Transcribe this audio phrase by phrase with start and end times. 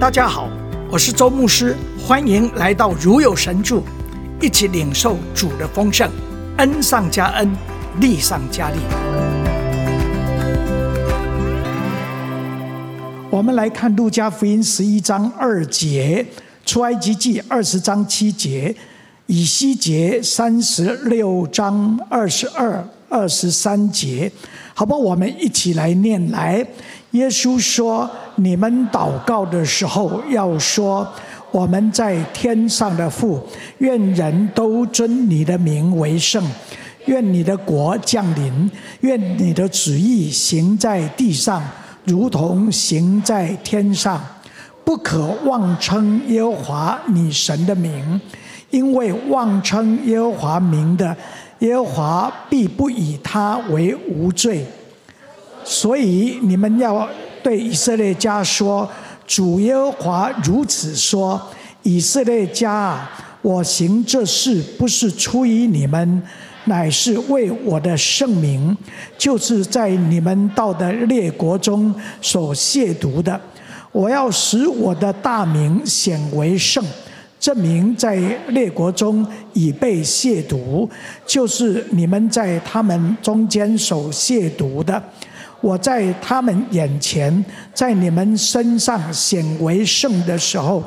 [0.00, 0.48] 大家好，
[0.92, 3.82] 我是周牧师，欢迎来到如有神助，
[4.40, 6.08] 一起领受主的丰盛，
[6.58, 7.50] 恩上加恩，
[8.00, 8.76] 力上加力。
[13.28, 16.24] 我们来看路加福音十一章二节，
[16.64, 18.76] 出埃及记二十章七节，
[19.26, 24.30] 以西结三十六章二十二、二十三节，
[24.78, 26.64] 好吧，我们一起来念来。
[27.10, 28.08] 耶稣说
[28.38, 31.04] ：“你们祷告的时候，要说：
[31.50, 33.44] 我们在天上的父，
[33.78, 36.40] 愿人都尊你的名为圣。
[37.06, 38.70] 愿你的国降临。
[39.00, 41.60] 愿你的旨意行在地上，
[42.04, 44.24] 如同行在天上。
[44.84, 48.20] 不可妄称耶和华你神的名，
[48.70, 51.16] 因为妄称耶和华名的，
[51.60, 54.64] 耶和华必不以他为无罪。”
[55.64, 57.06] 所以你们要
[57.42, 58.88] 对以色列家说
[59.26, 61.40] ：“主耶和华如此说：
[61.82, 63.10] 以色列家啊，
[63.42, 66.22] 我行这事不是出于你们，
[66.64, 68.76] 乃是为我的圣名，
[69.18, 73.38] 就是在你们到的列国中所亵渎的。
[73.92, 76.84] 我要使我的大名显为圣，
[77.40, 78.16] 这名在
[78.48, 80.88] 列国中已被亵渎，
[81.26, 85.02] 就是你们在他们中间所亵渎的。”
[85.60, 87.44] 我在他们眼前，
[87.74, 90.80] 在你们身上显为圣的时候，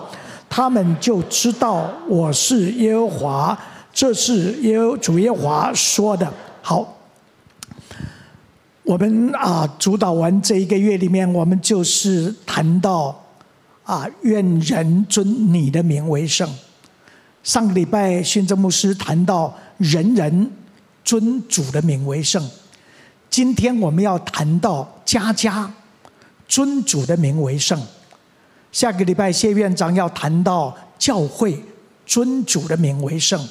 [0.49, 3.59] 他们就知道我是耶和华。
[3.93, 6.31] 这是耶主耶和华说的。
[6.61, 6.97] 好，
[8.83, 13.20] 我们啊，主导完这一个月里面，我们就是谈到
[13.91, 16.49] 啊，愿人尊你的名为圣。
[17.43, 20.49] 上个礼拜，训政牧师谈到人人
[21.03, 22.41] 尊主的名为圣。
[23.29, 25.69] 今天我们要谈到家家
[26.47, 27.85] 尊主的名为圣，
[28.71, 31.61] 下个礼拜谢院长要谈到教会
[32.05, 33.45] 尊主的名为圣，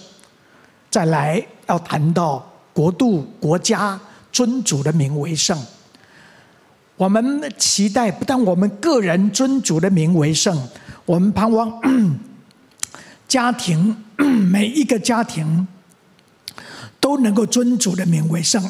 [0.91, 4.01] 再来要谈到国度国家
[4.33, 5.63] 尊主的名为圣。
[7.01, 10.69] 我们期待不但我们个人尊主的名为圣，
[11.07, 11.81] 我们盼望
[13.27, 15.67] 家庭 每一个家庭
[17.01, 18.63] 都能够尊主的名为圣。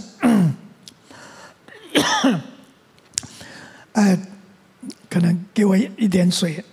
[3.94, 4.16] 哎，
[5.10, 6.64] 可能给我一点水。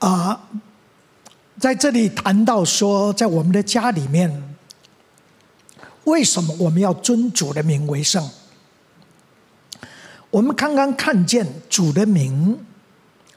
[0.00, 0.48] 啊，
[1.60, 4.56] 在这里谈到说，在我们的家里面，
[6.04, 8.26] 为什么我们要尊主的名为圣？
[10.30, 12.58] 我们刚刚看见主的名，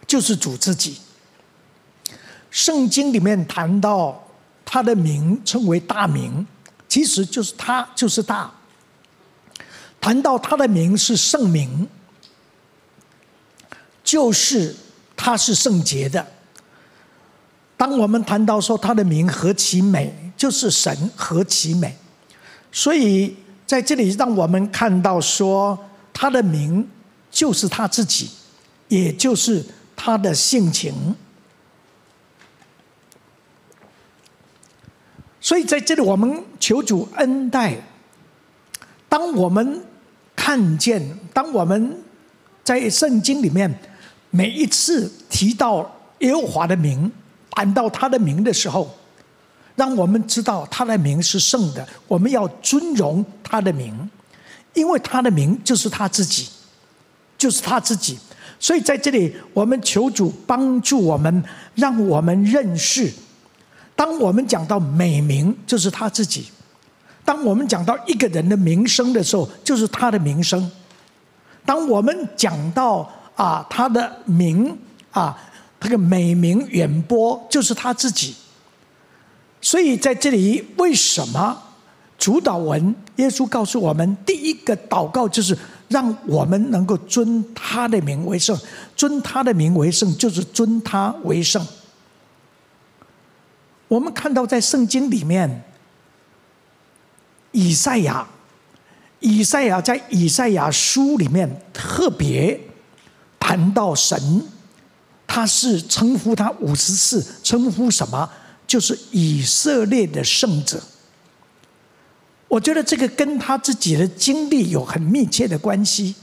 [0.07, 0.99] 就是主自己。
[2.49, 4.25] 圣经里面谈到
[4.63, 6.47] 他的名称为大名，
[6.87, 8.49] 其实就是他就是大。
[9.99, 11.89] 谈到他的名是圣名，
[14.01, 14.73] 就是
[15.17, 16.25] 他是圣洁的。
[17.83, 21.93] 当我们谈到说他的名何其美，就是神何其美。
[22.71, 23.35] 所以
[23.65, 25.77] 在这里让我们看到说
[26.13, 26.87] 他的名
[27.29, 28.29] 就是他自己，
[28.87, 29.61] 也就是
[29.97, 31.13] 他的性情。
[35.41, 37.75] 所以在这里，我们求主恩待。
[39.09, 39.83] 当我们
[40.37, 42.01] 看见，当我们
[42.63, 43.77] 在圣经里面
[44.29, 47.11] 每一次提到耶和华的名，
[47.55, 48.89] 谈到他的名的时候，
[49.75, 54.09] 让我们知道他的名是圣的，我们要尊荣他的名，
[54.73, 56.49] 因为他的名就是他自己，
[57.37, 58.17] 就是他自己。
[58.59, 61.43] 所以在这里，我们求主帮助我们，
[61.75, 63.11] 让我们认识。
[63.95, 66.43] 当我们讲到美名，就是他自己；
[67.25, 70.59] 当我们讲到一个人的名声的时候，就是他的名声；
[71.65, 74.77] 当我们讲到啊他的名
[75.11, 75.37] 啊，
[75.83, 78.33] 这个美名远播，就是他自己。
[79.59, 81.61] 所以在这里，为什么
[82.17, 85.57] 主祷文耶稣告诉我们，第一个祷告就是
[85.89, 88.57] 让我们能够尊他的名为圣，
[88.95, 91.65] 尊他的名为圣，就是尊他为圣。
[93.89, 95.63] 我们看到在圣经里面，
[97.51, 98.25] 以赛亚，
[99.19, 102.59] 以赛亚在以赛亚书里面特别
[103.39, 104.47] 谈到神，
[105.25, 108.29] 他是称呼他五十次，称呼什么？
[108.67, 110.81] 就是以色列的圣者。
[112.47, 116.15] 我觉得这个跟他自己的经历有很密切的关系。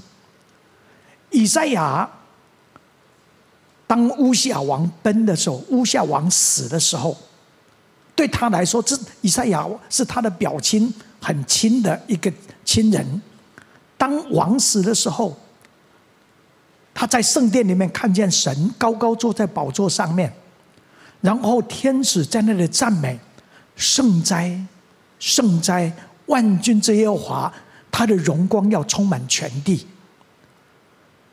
[1.31, 2.09] 以赛亚
[3.87, 7.17] 当乌西亚王崩的时候，乌西亚王死的时候。
[8.15, 12.31] 对他来说，这以赛亚是他的表亲，很亲的一个
[12.67, 13.23] 亲人，
[13.97, 15.35] 当王死的时候，
[17.01, 20.31] 他在圣殿里面看见神高高坐在宝座上面，
[21.23, 23.19] 然后天使在那里赞美
[23.75, 24.55] ：“圣哉，
[25.19, 25.91] 圣哉，
[26.27, 27.55] 万军之耶和华，
[27.91, 29.87] 他的荣光要充满全地。”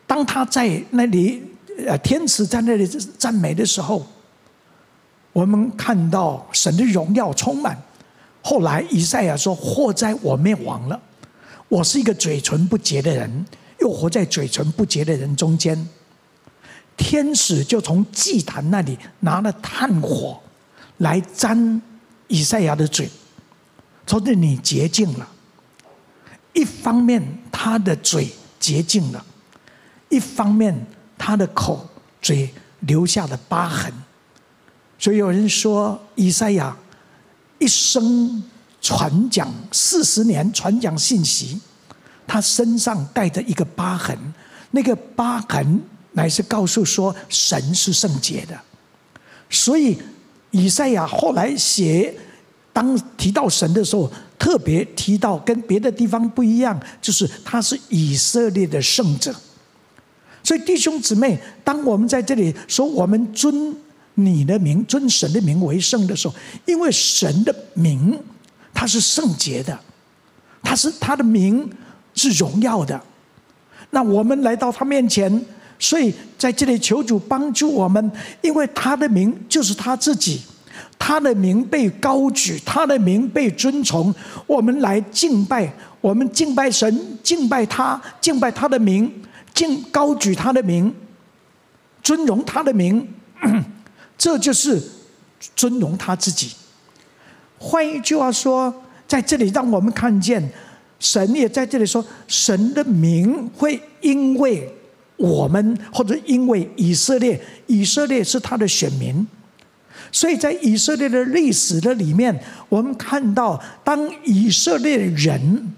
[0.08, 1.44] 当他在那里，
[1.86, 2.88] 呃，天使在那里
[3.18, 4.08] 赞美的时候，
[5.34, 7.78] 我们看到神的荣耀充满。
[8.42, 10.98] 后来以赛亚说：“祸哉，我灭亡了！
[11.68, 13.46] 我是一个嘴唇不洁的人，
[13.80, 15.88] 又活在嘴唇不洁的人中间。”
[16.98, 20.40] 天使就从祭坛那里拿了炭火
[20.98, 21.80] 来沾
[22.28, 23.08] 以赛亚的嘴，
[24.08, 25.30] 说：“这你洁净了。”
[26.54, 27.22] 一方面，
[27.52, 28.28] 他的嘴
[28.60, 29.24] 洁净了。
[30.10, 30.88] 一方面，
[31.18, 31.88] 他的口
[32.20, 33.94] 嘴留下了疤痕，
[34.98, 36.76] 所以有人说，以赛亚
[37.60, 38.44] 一生
[38.82, 41.62] 传讲四十年，传讲信息，
[42.28, 44.18] 他身上带着一个疤痕，
[44.72, 45.82] 那个疤痕
[46.12, 48.60] 乃是告诉说神是圣洁的。
[49.50, 49.98] 所以
[50.52, 52.14] 以赛亚后来写，
[52.74, 59.34] 当提到神的时候，特别提到跟别的地方不一样，就是他是以色列的圣者。
[60.44, 63.76] 所以弟兄姊妹，当我们在这里说我们尊
[64.16, 66.36] 你的名、尊神的名为圣的时候，
[66.66, 68.18] 因为神的名
[68.74, 69.78] 他是圣洁的，
[70.62, 71.70] 他是他的名
[72.18, 73.02] 是荣耀的。
[73.92, 75.46] 那我们来到他面前，
[75.80, 78.12] 所以在这里求主帮助我们，
[78.42, 80.42] 因为他的名就是他自己，
[81.00, 84.14] 他的名被高举，他的名被尊崇，
[84.46, 85.72] 我们来敬拜，
[86.02, 89.24] 我们敬拜神，敬拜他，敬拜他的名。
[89.54, 90.94] 敬高举他的名，
[92.04, 93.12] 尊荣他的名，
[94.16, 94.80] 这就是
[95.56, 96.52] 尊荣他自己。
[97.58, 98.72] 换一句话说，
[99.08, 100.48] 在这里让我们看见，
[101.00, 104.72] 神也在这里说，神的名会因为
[105.16, 109.26] 我们，或者因为以色列，以色列是他的选民，
[110.12, 115.74] 所以在以色列的历史的里面，我们看到，当以色列人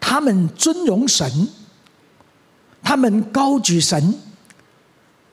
[0.00, 1.48] 他们尊荣神。
[2.84, 4.12] 他们高举神，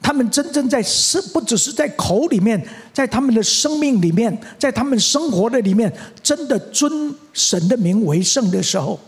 [0.02, 2.62] 他们真正在是不只是在口里面，
[2.94, 5.94] 在他们的生命里面，在他们生活的里面，
[6.24, 9.00] 真的尊神的名为圣的时候，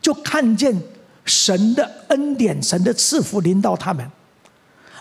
[0.00, 0.80] 就看见
[1.24, 4.10] 神的恩典、神的赐福临到他们，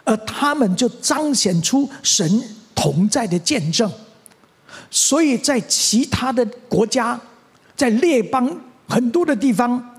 [0.03, 2.41] 而他们就彰显出神
[2.75, 3.91] 同在的见证。
[4.91, 7.19] 所以在其他的国家，
[7.75, 8.55] 在列邦
[8.87, 9.95] 很多的地方，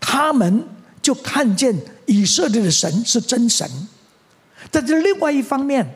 [0.00, 0.64] 他们。
[1.00, 1.74] 就看见
[2.04, 3.66] 以色列的神是真神，
[4.70, 5.86] 在这另外一方面，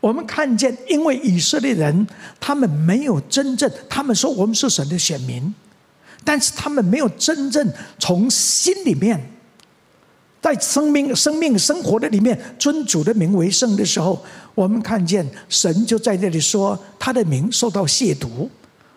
[0.00, 2.06] 我们看见，因为以色列人
[2.40, 5.54] 他们没有真正，他们说我们是神的选民，
[6.24, 9.20] 但是他们没有真正从心里面，
[10.40, 14.24] 在生命、生命、生活的里面尊主的名为圣的时候，
[14.54, 18.48] 我们看见神就在这里说他的名受到亵渎。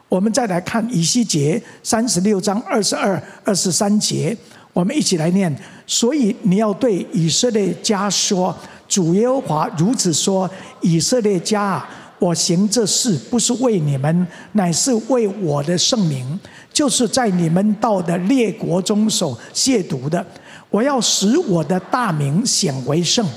[0.07, 4.35] 我们再来看以西结三十六章二十二、二十三节。
[4.79, 5.53] 我们一起来念，
[5.85, 8.55] 所以你要对以色列家说
[8.87, 10.49] ：“主耶和华如此说：
[10.79, 16.39] 以色列家啊，我行这事不是为你们，乃是为我的圣名，
[16.71, 20.25] 就是在你们到的列国中所亵渎的。
[20.69, 23.27] 我要使我的大名显为圣，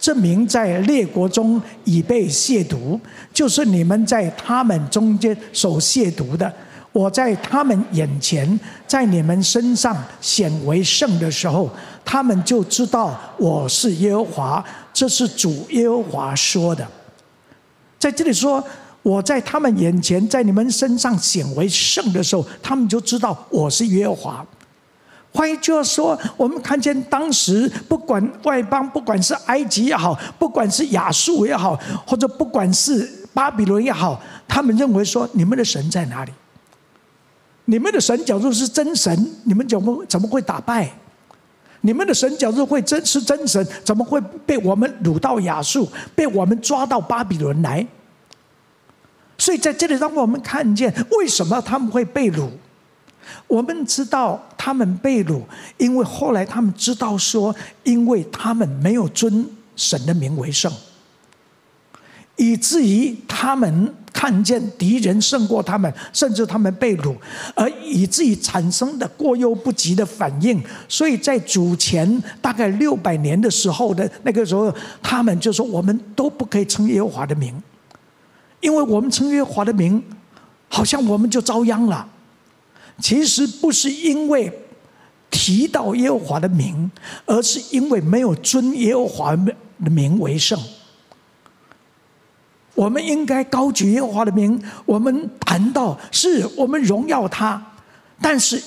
[0.00, 2.98] 这名在列国中已被亵渎，
[3.32, 6.52] 就是你们在他们中间所亵渎的。”
[6.92, 11.70] 我在他们眼前，在你们身上显为圣的时候，
[12.04, 14.64] 他们就知道我是耶和华。
[14.92, 16.84] 这是主耶和华说的。
[17.98, 18.62] 在这里说，
[19.02, 24.46] 我在他们眼前，在你们身上显为圣的时候，他们就知道我是耶和华。
[25.32, 36.32] 换一句话说，我们看见当时不管外邦，不管是埃及也好，不管是亚述也好，或者不管是巴比伦也好，他们认为说，你们的神在哪里？
[37.70, 40.90] 你们的神假如是真神，你们怎么怎么会打败？
[41.82, 47.86] 你们的神假如会真是真神，怎么会被我们掳到亚述，被我们抓到巴比伦来？
[49.36, 52.48] 所以在这里让我们看见，为什么他们会被掳？
[53.46, 55.42] 我们知道他们被掳，
[55.76, 59.46] 因为后来他们知道说，因为他们没有尊
[59.76, 60.72] 神的名为圣，
[62.36, 63.94] 以至于他们。
[64.18, 67.14] 看见敌人胜过他们，甚至他们被掳，
[67.54, 70.60] 而以至于产生的过犹不及的反应。
[70.88, 77.54] 所以在主前大概六百年的时候的那个时候，他们就说：“我们都不可以称耶和华的名，
[78.58, 80.02] 因为我们称耶和华的名，
[80.68, 82.04] 好像我们就遭殃了。
[83.00, 84.52] 其实不是因为
[85.30, 86.90] 提到耶和华的名，
[87.24, 89.54] 而是因为没有尊耶和华的
[89.88, 90.58] 名为圣。
[92.78, 97.60] 我们应该高举耶和华的名，我们谈到是我们荣耀他，
[98.22, 98.62] 但是。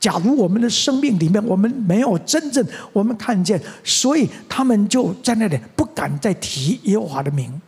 [0.00, 7.60] 假如我们的生命里面我们没有真正我们看见，所以他们就在那里不敢再提耶和华的名，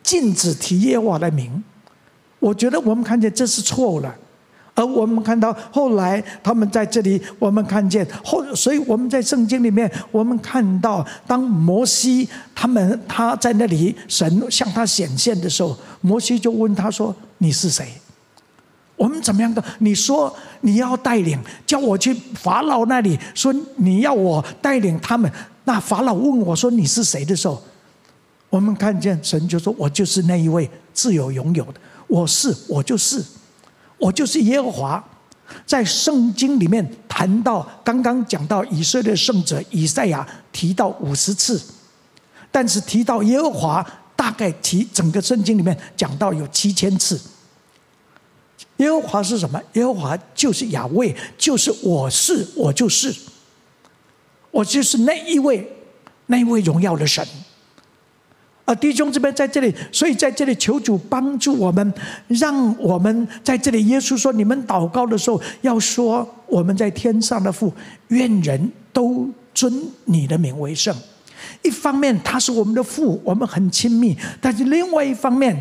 [0.00, 1.64] 禁止提耶和华的名。
[2.38, 4.14] 我觉得我们看见这是错了，
[4.78, 17.88] 而我们看到后来他们在这里，我们看见后，所以我们在圣经里面我们看到，当摩西他们他在那里神向他显现的时候，摩西就问他说：“你是谁？”
[18.94, 19.62] 我们怎么样的？
[19.80, 25.28] 你说你要带领，叫我去法老那里，说你要我带领他们。
[25.64, 27.60] 那法老问我说你是谁的时候，
[28.48, 31.74] 我们看见神就说：“我就是那一位自有永有的，
[32.06, 33.22] 我是，我就是，
[33.98, 35.04] 我就是耶和华。”
[35.64, 41.58] 在圣经里面谈到，刚刚讲到以色列圣者以赛亚提到五十次，
[42.52, 47.18] 但是提到耶和华，大概提整个圣经里面讲到有七千次。
[48.76, 49.58] 耶和华是什么？
[49.72, 53.14] 耶和华就是雅卫，就是我是，我就是，
[54.50, 55.66] 我就是那一位，
[56.26, 57.26] 那一位荣耀的神。
[58.68, 61.94] 啊弟兄这边在这里，所以在这里求主帮助我们，
[62.26, 63.86] 让我们在这里。
[63.86, 67.72] 耶稣说：“你们祷告的时候，要说我们在天上的父，
[68.08, 69.72] 愿人都尊
[70.04, 70.94] 你的名为圣。”
[71.64, 75.56] 一方面他是我们的父，我们很亲密；但是另外一方面，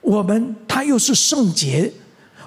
[0.00, 1.92] 我们他又是圣洁。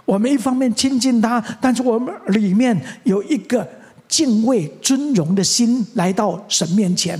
[0.05, 3.67] 我们一方面亲近他，但是我们里面有一个
[4.07, 7.19] 敬畏、尊荣的心来到神面前。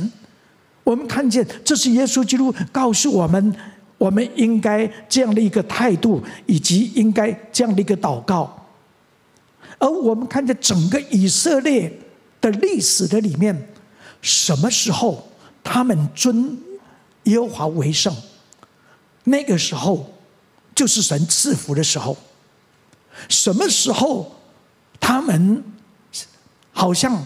[0.83, 3.55] 我们看见这是耶稣基督告诉我们，
[3.97, 8.67] 我们应该这样的一个态度，以及应该这样的一个祷告。
[9.79, 11.91] 而我们看见整个以色列
[12.41, 13.69] 的历史的里面，
[14.21, 15.29] 什么时候
[15.63, 16.57] 他们尊
[17.23, 18.13] 耶和华为圣？
[19.25, 20.13] 那个时候
[20.75, 22.17] 就是神赐福的时候。
[23.29, 24.35] 什么时候，
[24.99, 25.63] 他们
[26.71, 27.23] 好像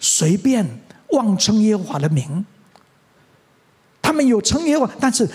[0.00, 0.66] 随便
[1.10, 2.44] 妄称耶和华的名？
[4.04, 5.26] 他们有称耶和华，但是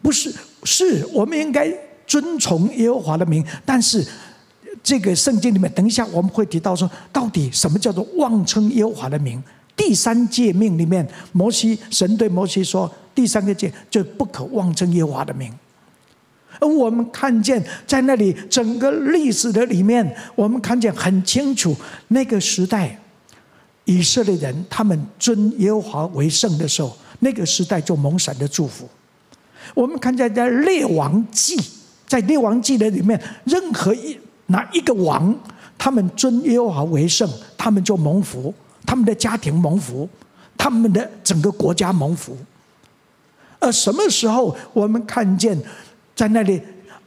[0.00, 0.34] 不是？
[0.62, 1.70] 是我们应该
[2.06, 3.42] 遵从耶和华的名。
[3.64, 4.06] 但是
[4.82, 9.42] 这个圣经里面，等一下我们会提到说，到底什么叫做妄称耶和华的名？
[9.74, 15.50] 第三诫命里面，摩西神对摩西说，第三个诫就不可妄称耶和华的名。
[16.58, 21.74] 而我们看见在那里整个历史的里面，我们看见很清楚，
[22.08, 22.98] 那个时代
[23.86, 28.88] 以色列人他们尊耶和华为圣的时候，那个时代就蒙神的祝福。
[29.74, 31.56] 我们看见在列王记，
[32.06, 35.34] 在列王记的里面，任何一哪一个王，
[35.78, 38.52] 他们尊耶和华为圣，他们就蒙福，
[38.84, 40.08] 他们的家庭蒙福，
[40.58, 42.36] 他们的整个国家蒙福。
[43.58, 45.56] 而什么时候我们看见？
[46.16, 46.60] 在那里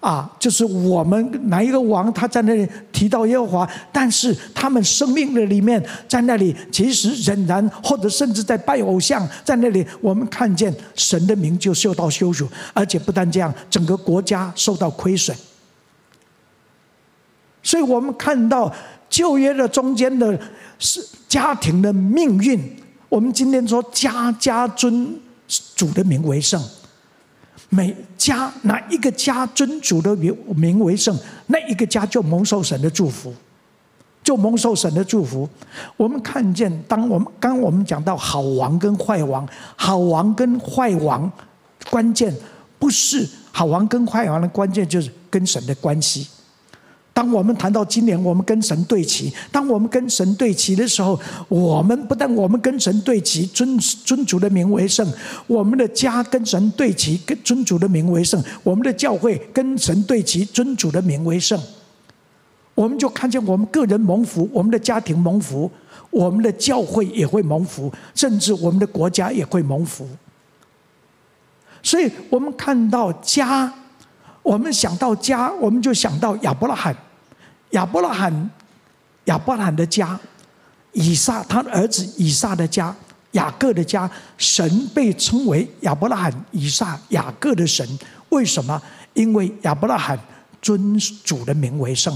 [0.03, 15.33] 啊，就是我们哪一个王，他在那里提到耶和华，但是他们生命的里面，在那里其实仍然，或者甚至在拜偶像，在那里我们看见神的名就受到羞辱，而且不但这样，整个国家受到亏损。
[17.61, 18.69] 所以我们看到
[19.09, 20.37] 旧约的中间的
[20.79, 22.59] 是家庭的命运。
[23.07, 25.15] 我们今天说家家尊
[25.77, 26.61] 主的名为圣。
[27.73, 33.33] 每家哪一个家尊主的名名为圣，那一个家就蒙受神的祝福，
[34.23, 35.49] 就蒙受神的祝福。
[35.97, 41.31] 我们看见，当我们刚我们讲到好王跟坏王，好王跟坏王，
[41.89, 42.31] 关键
[42.77, 46.27] 不是好王跟坏王的关键，就是跟神的关系。
[47.15, 49.31] 当我们谈到今年，我们跟神对齐。
[49.51, 55.07] 当我们跟神对齐的时候，我们不但我们跟神对齐，尊尊主的名为圣；
[55.45, 61.61] 我们的家跟神对齐，跟尊主的名为圣；我们的教会跟神对齐，尊主的名为圣。
[62.73, 65.69] 我们就看见我们个人蒙福，我们的家庭蒙福，
[66.09, 70.09] 我们的教会也会蒙福，甚至我们的国家也会蒙福。
[71.83, 73.71] 所以我们看到家。
[74.43, 76.95] 我们想到家，我们就想到亚伯拉罕，
[77.71, 78.49] 亚伯拉罕，
[79.25, 80.19] 亚伯拉罕的家，
[80.91, 82.93] 以撒他的儿子以撒的家，
[83.31, 87.87] 雅各的家，神被称为亚伯拉罕、以撒、雅各的神。
[88.29, 88.79] 为什么？
[89.13, 90.19] 因为亚伯拉罕
[90.61, 92.13] 尊主的名为圣，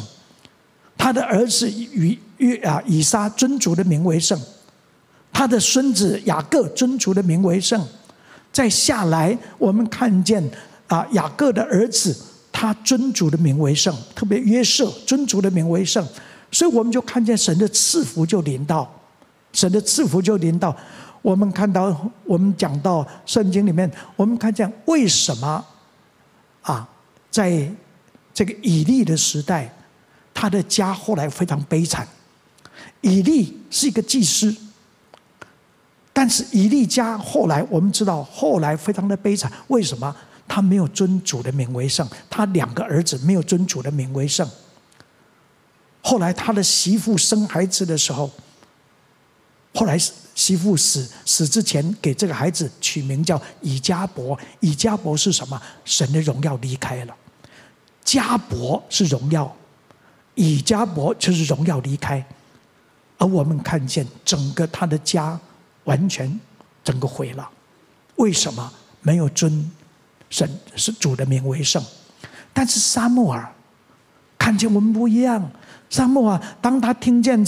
[0.97, 4.37] 他的儿子与与啊以撒尊主的名为圣，
[5.31, 7.81] 他的孙子雅各尊主的名为圣。
[8.51, 10.43] 再下来，我们看见。
[10.87, 12.15] 啊，雅各的儿子，
[12.51, 16.05] 他尊主的名为圣，特别约瑟尊主的名为圣，
[16.51, 18.89] 所以我们就看见神的赐福就临到，
[19.53, 20.75] 神的赐福就临到。
[21.21, 25.65] 我们看到，我们讲到圣经里面，我们看见为什么
[26.61, 26.87] 啊，
[27.29, 27.69] 在
[28.33, 29.73] 这个以利的时代，
[30.33, 32.07] 他的家后来非常悲惨。
[33.01, 34.55] 以利是一个祭司，
[36.13, 39.51] 但是以利家后来我们知道，后来非常的悲惨。
[39.67, 40.15] 为什么？
[40.47, 44.49] 他没有尊主的名为圣，他两个儿子没有尊主的名为圣。
[46.01, 48.31] 后来他的媳妇生孩子的时候，
[49.73, 49.97] 后来
[50.33, 54.39] 媳妇死死之前，给这个孩子取名叫以家伯。
[54.61, 55.61] 以家伯是什么？
[55.83, 57.15] 神的荣耀离开了。
[58.03, 59.53] 家伯是荣耀，
[60.35, 62.25] 以家伯就是荣耀离开。
[63.17, 65.37] 而我们看见整个他的家
[65.83, 66.39] 完全
[66.83, 67.49] 整个毁了。
[68.15, 68.71] 为什么？
[69.01, 69.71] 没有尊
[70.29, 71.83] 神是主的名为圣。
[72.53, 73.47] 但是撒母耳
[74.37, 75.51] 看见我们不一样。
[75.89, 77.41] 撒母耳当他听见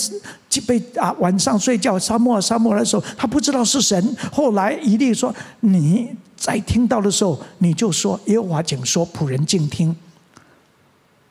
[0.65, 4.15] 被啊晚上睡觉，撒母耳撒母耳的时候，他不知道是神。
[4.31, 9.93] 后来以利说：“你在听到的时候，你就说耶和华，请说，仆人静听。”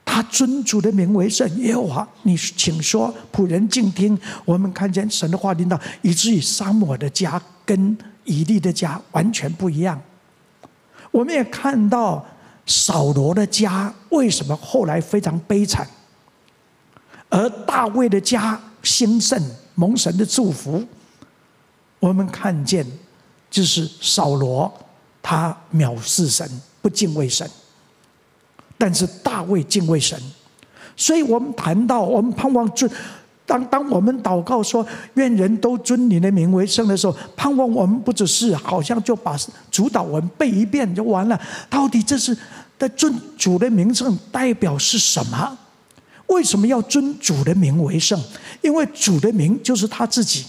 [0.04, 4.18] 他尊主的名为圣，耶和华，你请说，仆人静听。
[4.44, 9.98] 我们看见神的话临到，以至于撒母耳的家跟以利的家完全不一样。
[11.10, 12.24] 我们也看到
[12.66, 15.86] 扫罗的家为什么后来非常悲惨，
[17.28, 19.40] 而大卫的家兴盛，
[19.74, 20.84] 蒙神的祝福。
[21.98, 22.86] 我们看见
[23.50, 24.72] 就是扫罗
[25.22, 26.48] 他藐视神，
[26.80, 27.48] 不敬畏神。
[28.76, 30.16] 但是大卫敬畏神，
[30.96, 32.88] 所以我们谈到我们盼望尊，
[33.48, 39.34] 当当我们祷告说愿人都尊你的名为圣的时候，盼望我们不只是好像就把
[39.70, 41.40] 主祷文背一遍就完了。
[41.70, 42.36] 到底这是
[42.78, 45.56] 在尊主的名圣代表是什么？
[46.26, 48.20] 为什么要尊主的名为圣？
[48.60, 50.44] 因为主的名就是他自己。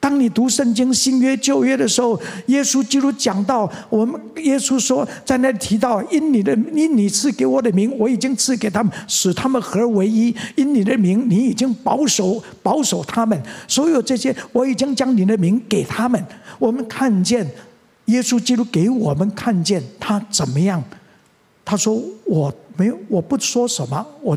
[0.00, 10.34] 当你读圣经新约旧约的时候，耶稣基督讲到我们，耶稣说在那里提到，因你的因你赐给我的名，我已经赐给他们，使他们合而为一。
[10.56, 16.24] 因你的名，你已经保守保守他们，所有这些我已经将你的名给他们。
[16.58, 17.46] 我们看见
[18.06, 20.82] 耶稣基督给我们看见他怎么样？
[21.62, 24.36] 他说：“我没有，我不说什么，我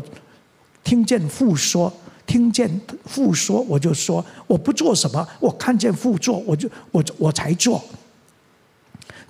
[0.84, 1.90] 听见父说。”
[2.34, 2.68] 听见
[3.04, 7.80] 父说，我就说；我不做什么，我看见父做，我就我我才做。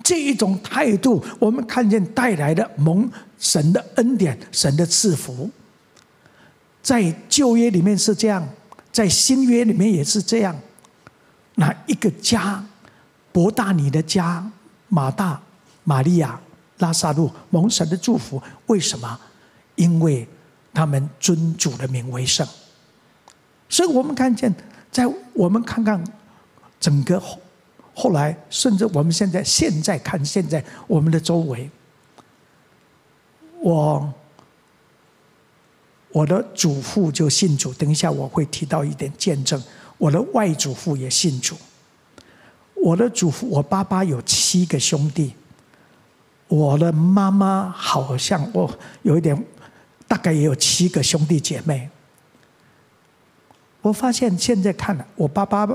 [0.01, 5.47] 这一种态度，我们看见带来的蒙神的恩典、神的赐福。
[6.81, 8.43] 在旧约里面是这样，
[8.91, 10.59] 在新约里面也是这样。
[11.53, 12.65] 那一个家，
[13.31, 14.51] 伯大尼的家，
[14.87, 15.39] 马大、
[15.83, 16.41] 玛利亚、
[16.79, 19.19] 拉撒路蒙神的祝福，为什么？
[19.75, 20.27] 因为
[20.73, 22.47] 他们尊主的名为圣。
[23.75, 24.55] 所以我们看见，
[24.89, 26.01] 在我们看看
[26.79, 27.37] 整个后
[27.93, 31.69] 后来，甚至我们现在现在看现在我们的周围，
[33.59, 34.13] 我
[36.13, 39.61] 我的祖父就信主，等一下我会提到一点见证。
[39.97, 41.57] 我的外祖父也信主，
[42.75, 45.33] 我的祖父，我爸爸有七个兄弟，
[46.47, 49.45] 我的妈妈好像我有一点，
[50.07, 51.89] 大概也有七个兄弟姐妹。
[53.85, 55.67] 我发现现在看了，我爸爸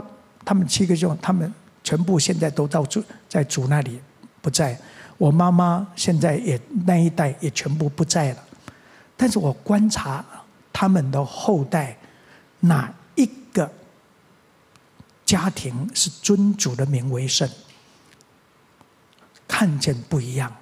[0.44, 4.01] 他们七个兄，他们全部现在都到主在主那里
[4.42, 4.77] 不在。
[5.16, 8.42] 我妈妈现在也那一代也全部不在了。
[9.16, 10.25] 但是我观察
[10.73, 11.96] 他们的后代，
[12.59, 13.70] 哪一个
[15.25, 17.49] 家庭是尊主的名为圣？
[19.46, 20.53] 看见不一样，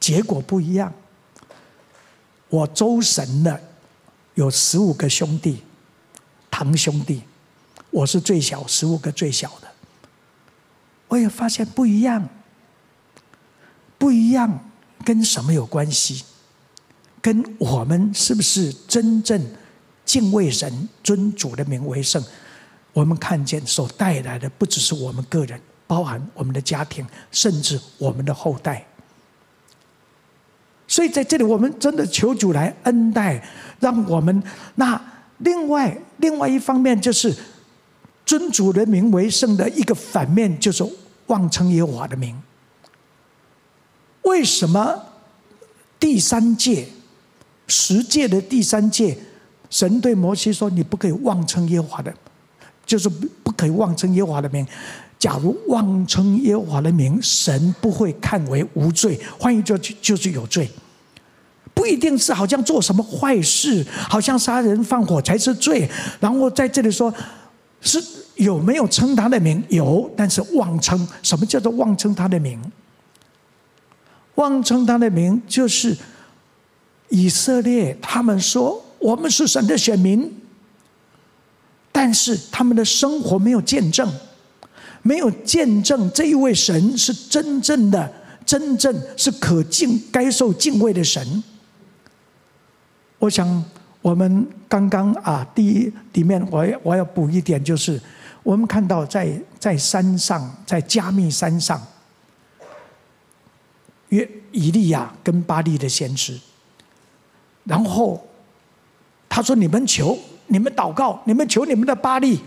[0.00, 0.90] 结果不一样。
[2.48, 3.62] 我周神的
[4.36, 5.64] 有十五个兄弟。
[6.56, 7.20] 堂兄弟，
[7.90, 9.68] 我是最小，十五个最小的。
[11.06, 12.26] 我也发现不一样，
[13.98, 14.58] 不一样，
[15.04, 16.24] 跟什么有关系？
[17.20, 19.38] 跟我们是不是真正
[20.06, 22.24] 敬畏神、尊主的名为圣？
[22.94, 28.82] 我们看见所带来的，不只是我们个人，包含我们的家庭，甚至我们的后代。
[30.88, 33.46] 所以在这里，我们真的求主来恩待，
[33.78, 34.42] 让我们
[34.76, 34.98] 那。
[35.38, 37.34] 另外，另外一方面就是
[38.24, 40.84] 尊主的名为圣的一个反面，就是
[41.26, 42.34] 妄称耶和华的名。
[44.22, 45.02] 为什么
[46.00, 46.88] 第三诫、
[47.68, 49.16] 十诫的第三诫，
[49.68, 52.12] 神对摩西说：“你不可以妄称耶和华的，
[52.84, 54.66] 就是不可以妄称耶和华的名。
[55.18, 60.70] 假如妄称耶和华的名，神不会看为无罪，换一句就就是有罪。”
[61.76, 65.86] 不一定是好像做什么坏事，好像杀人放火才是罪。
[66.18, 67.12] 然后在这里说，
[67.82, 68.02] 是
[68.36, 69.62] 有没有称他的名？
[69.68, 71.06] 有，但是妄称。
[71.22, 72.58] 什么叫做妄称他的名？
[74.36, 75.94] 妄称他的名，就是
[77.10, 80.34] 以色列他们说我们是神的选民，
[81.92, 84.10] 但是他们的生活没有见证。
[85.02, 88.12] 没有见证这一位神是真正的、
[88.44, 91.44] 真正是可敬、该受敬畏的神。
[93.18, 93.64] 我想，
[94.02, 98.00] 我们刚刚啊，第一里面我要我要补一点，就是
[98.42, 101.80] 我们看到在在山上，在加密山上，
[104.10, 106.38] 约以利亚跟巴力的先知，
[107.64, 108.22] 然后
[109.28, 112.40] 他说：“你们求，你们祷告，你们求你们的巴力。”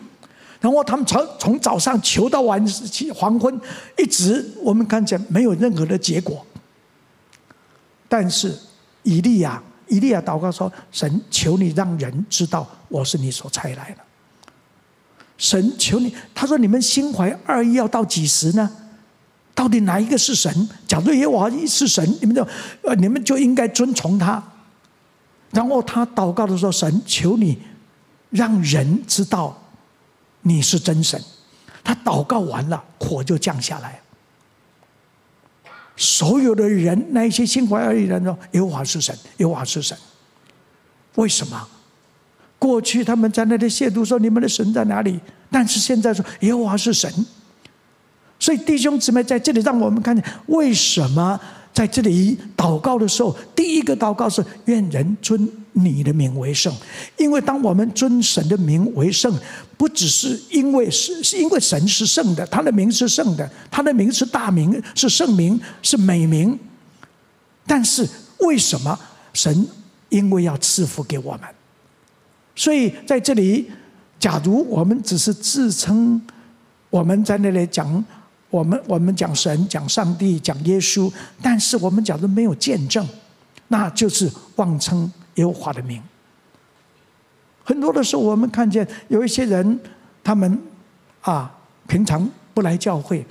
[0.61, 2.61] 然后他们从从早上求到晚
[3.15, 3.61] 黄昏，
[3.97, 6.45] 一直我们看见没有任何的结果。
[8.09, 8.57] 但是
[9.03, 13.97] 以利亚，以利亚祷告说：“神，求你让人知道我是你所差来的。”
[15.37, 18.69] 神求你，他说：“你们心怀二意要到几时呢？
[19.53, 20.69] 到底哪一个是神？
[20.87, 22.47] 假如耶和华是神，你们就
[22.83, 24.41] 呃，你们就应该遵从他。”
[25.51, 27.61] 然后他祷告的时候：“神，求你
[28.29, 29.57] 让人知道。”
[30.43, 31.21] 你是真神，
[31.83, 33.98] 他祷告完了，火就降下来。
[36.01, 39.97] 所有的人，那一些心怀爱意的人说：“耶和华是神，耶和华是神。”
[41.15, 41.67] 为什么？
[42.57, 45.19] 过去他们在那里亵渎说：“你们的神在哪里？”
[45.51, 47.11] 但是现在说：“耶和华是神。”
[48.39, 51.37] 所以弟兄姊妹在这里，让我们看见为什么
[51.73, 56.73] 在这里祷告的时候，第一个祷告是“愿人尊”你的名为圣，
[57.17, 59.33] 因为当我们尊神的名为圣，
[59.77, 66.57] 不只是因为是是因为神是圣的，他的名是圣的，他的名是大名，是圣名，是美名。
[67.65, 68.07] 但是
[68.39, 68.99] 为什么
[69.33, 69.67] 神
[70.09, 71.41] 因为要赐福给我们？
[72.55, 73.69] 所以在这里，
[74.19, 76.21] 假如我们只是自称，
[76.89, 78.03] 我们在那里讲，
[78.49, 81.09] 我们我们讲神、讲上帝、讲耶稣，
[81.41, 83.07] 但是我们假如没有见证，
[83.69, 85.09] 那就是妄称。
[85.35, 86.01] 耶和华的名，
[87.63, 89.79] 很多的时候，我们看见有一些人，
[90.23, 90.61] 他们
[91.21, 91.55] 啊，
[91.87, 93.25] 平常不来教会，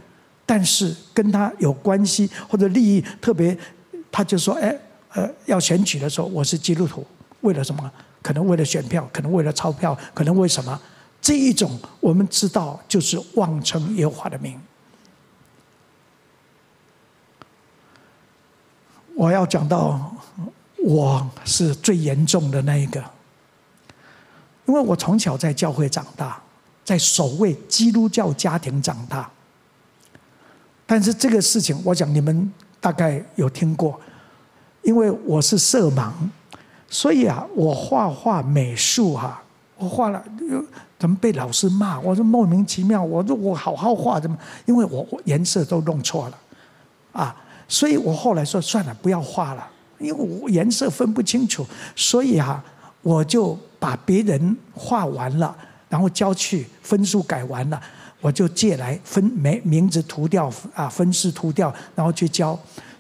[0.46, 3.58] 但是跟他有关系或者利益特别，
[4.10, 4.74] 他就说：“哎，
[5.10, 7.06] 呃，要选举的时候，我是基督徒，
[7.42, 7.92] 为了什么？
[8.22, 10.80] 可能为了选票，可能为了钞票，可能为什么？
[11.20, 14.60] 这一种我们知道，就是妄称耶和华的名。”
[19.14, 20.14] 我要讲到。
[20.84, 23.02] 我是最严重的那一个，
[24.66, 26.40] 因为我从小在教会长大，
[26.84, 29.28] 在守卫基督教家庭长大。
[30.86, 34.00] 但是这个事情，我讲你们大概有听过，
[34.82, 36.12] 因为我是色盲，
[36.88, 39.42] 所以啊，我画画美术哈，
[39.76, 40.24] 我画了
[40.98, 42.00] 怎么被老师骂？
[42.00, 44.38] 我说莫名其妙，我说我好好画，怎么？
[44.64, 46.38] 因为我颜色都弄错了，
[47.12, 47.36] 啊，
[47.68, 49.68] 所以我后来说算了，不要画了。
[49.98, 52.62] 因为我颜色分不清楚，所以啊，
[53.02, 55.56] 我就把别人画完了，
[55.88, 57.80] 然后交去分数改完了，
[58.20, 62.58] 我就借来分名名字涂掉啊，分式涂掉，然后去交。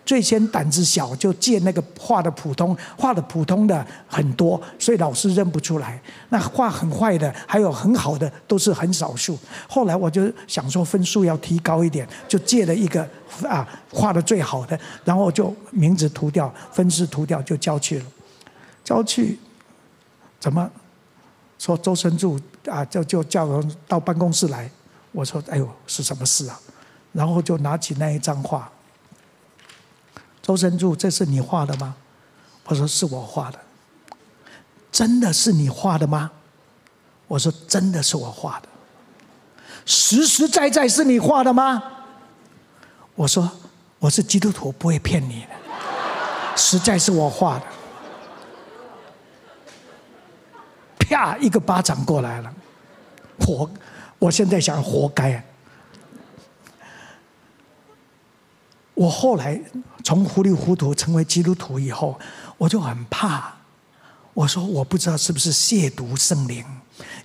[0.08, 6.00] 最先胆子小，就借那个画的普通，画的普通的很多，所以老师认不出来。
[6.30, 9.38] 那画很坏的，还有很好的，都是很少数。
[9.68, 13.06] 后来我就想说分数要提高一点，就借了一个
[13.46, 18.04] 啊画的最好的，然后就名字涂掉，分式涂掉，就交去了。
[18.82, 19.38] 交去，
[20.40, 20.70] 怎么
[21.58, 21.76] 说？
[21.76, 24.70] 周生柱啊，就就叫人到办公室来。
[25.12, 26.58] 我说：“哎呦，是什么事啊？”
[27.12, 28.72] 然后就拿起那一张画。
[30.48, 31.94] 周生柱，这是你画的吗？
[32.64, 33.58] 我说是我画的。
[34.90, 36.30] 真的是你画的吗？
[37.26, 38.68] 我说真的是我画的。
[39.84, 41.82] 实实在在是你画的吗？
[43.14, 43.50] 我说
[43.98, 45.48] 我是基督徒，不会骗你的。
[46.56, 47.66] 实在是我画的。
[51.00, 52.50] 啪，一个巴掌过来了，
[53.38, 53.70] 活！
[54.18, 55.44] 我现在想活该。
[58.98, 59.60] 我后来
[60.02, 62.18] 从糊里糊涂成为基督徒以后，
[62.56, 63.54] 我就很怕，
[64.34, 66.64] 我说我不知道是不是亵渎圣灵。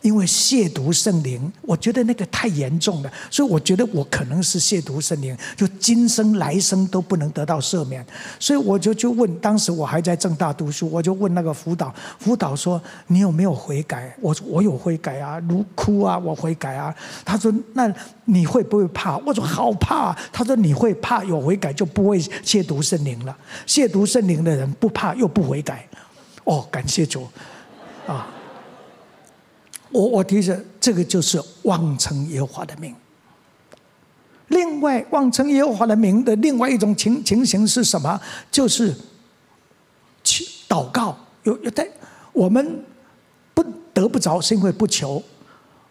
[0.03, 8.05] 因为亵渎圣灵，我觉得那个太严重了，所以我觉得我可能是亵渎圣灵，就今生来生都不能得到赦免。
[8.37, 14.13] 所以我就就问，当时我还在正大读书，我就问那个辅导，辅导说你有没有悔改？
[14.19, 16.93] 我说我有悔改啊，如哭啊，我悔改啊。
[17.23, 17.91] 他说那
[18.25, 19.17] 你会不会怕？
[19.19, 20.13] 我说好怕。
[20.33, 23.33] 他说你会怕，有悔改就不会亵渎圣灵了。
[23.65, 25.87] 亵渎圣灵的人不怕又不悔改，
[26.43, 27.25] 哦，感谢主
[28.05, 28.27] 啊。
[29.93, 32.93] 我我提着这个就是妄称耶和华的名。
[34.47, 38.19] 另外，妄称耶和华的名的另外一种情情形是什么？
[38.51, 38.93] 就是
[40.23, 41.15] 祈祷告。
[41.43, 41.87] 有有在
[42.31, 42.83] 我们
[43.53, 45.21] 不得不着，是因为不求；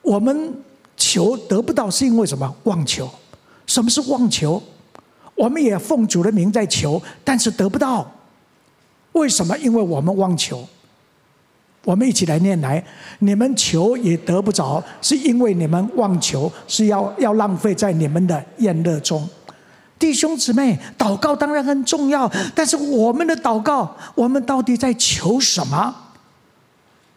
[0.02, 0.54] 我们
[0.96, 2.54] 求得不到，是因为什么？
[2.64, 3.08] 妄求。
[3.66, 4.62] 什么是妄求？
[5.34, 8.10] 我们也奉主的名在求，但是得不到。
[9.12, 9.56] 为什么？
[9.58, 10.66] 因为我们妄求。
[11.84, 12.82] 我们一起来念来，
[13.18, 19.28] 你们求也得不着，是因为你们妄求，是要要浪费在你们的宴乐中。
[19.98, 25.94] 弟兄姊妹，祷告当然很重要，但是我们的祷告，我们到底在求什么？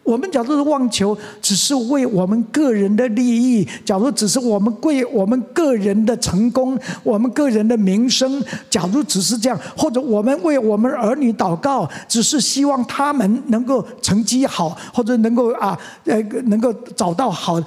[0.06, 8.40] 我们假如是妄求，只是为我们个人的利益；假如只是我们为我们个人的成功、我们个人的名声；
[8.70, 17.60] 假如只是这样，或者我们为我们儿女祷告，只是希望他们能够成绩好，或者能够啊呃能够找到好，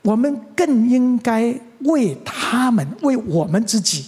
[0.00, 4.06] 我们更应该为他们、为我们自己、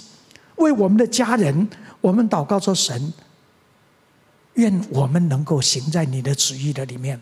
[0.56, 1.68] 为我们的家人，
[2.00, 3.12] 我们祷告说：神，
[4.54, 7.20] 愿我们能够行在你的旨意的里面。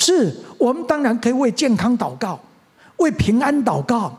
[0.00, 2.40] 是我们当然可以为健康祷告，
[2.96, 4.18] 为平安祷告，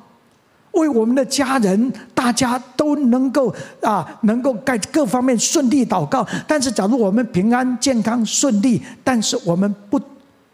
[0.73, 6.25] 为我们的家人，大家都能够啊，能够在各方面顺利祷告。
[6.47, 9.99] 但是，假如我们平安、健康、顺利，但是我们不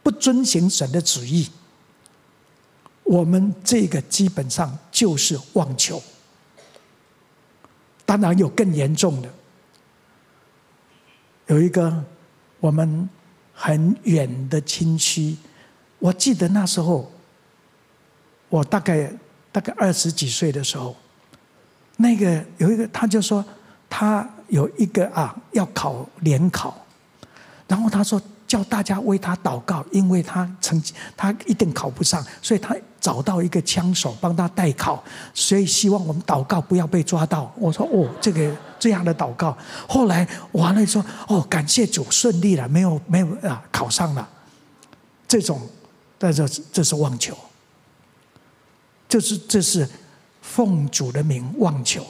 [0.01, 1.49] 不遵行神的旨意，
[3.03, 6.01] 我们这个基本上就是妄求。
[8.05, 9.29] 当然有更严重的，
[11.47, 12.01] 有一个
[12.61, 13.09] 我们。
[13.59, 15.35] 很远的亲戚，
[15.97, 17.11] 我记得那时候，
[18.49, 19.11] 我大概
[19.51, 20.95] 大概二十几岁的时候，
[21.95, 23.43] 那个有一个他就说
[23.89, 26.85] 他有一个啊要考联考，
[27.67, 37.53] 然后他说叫大家为他祷告，因为他成绩他一定考不上，所以他找到一个枪手帮他代考，所以希望我们祷告不要被抓到。
[37.57, 38.55] 我说哦，这个。
[38.79, 39.57] 这样的祷告，
[39.87, 44.29] 后来完了说：“哦，感谢主顺利了，没有没有啊，考上了。”
[45.27, 45.59] 这种，
[46.19, 47.35] 但这这是妄求，
[49.09, 49.89] 这是这是
[50.43, 52.05] 奉主的名妄求。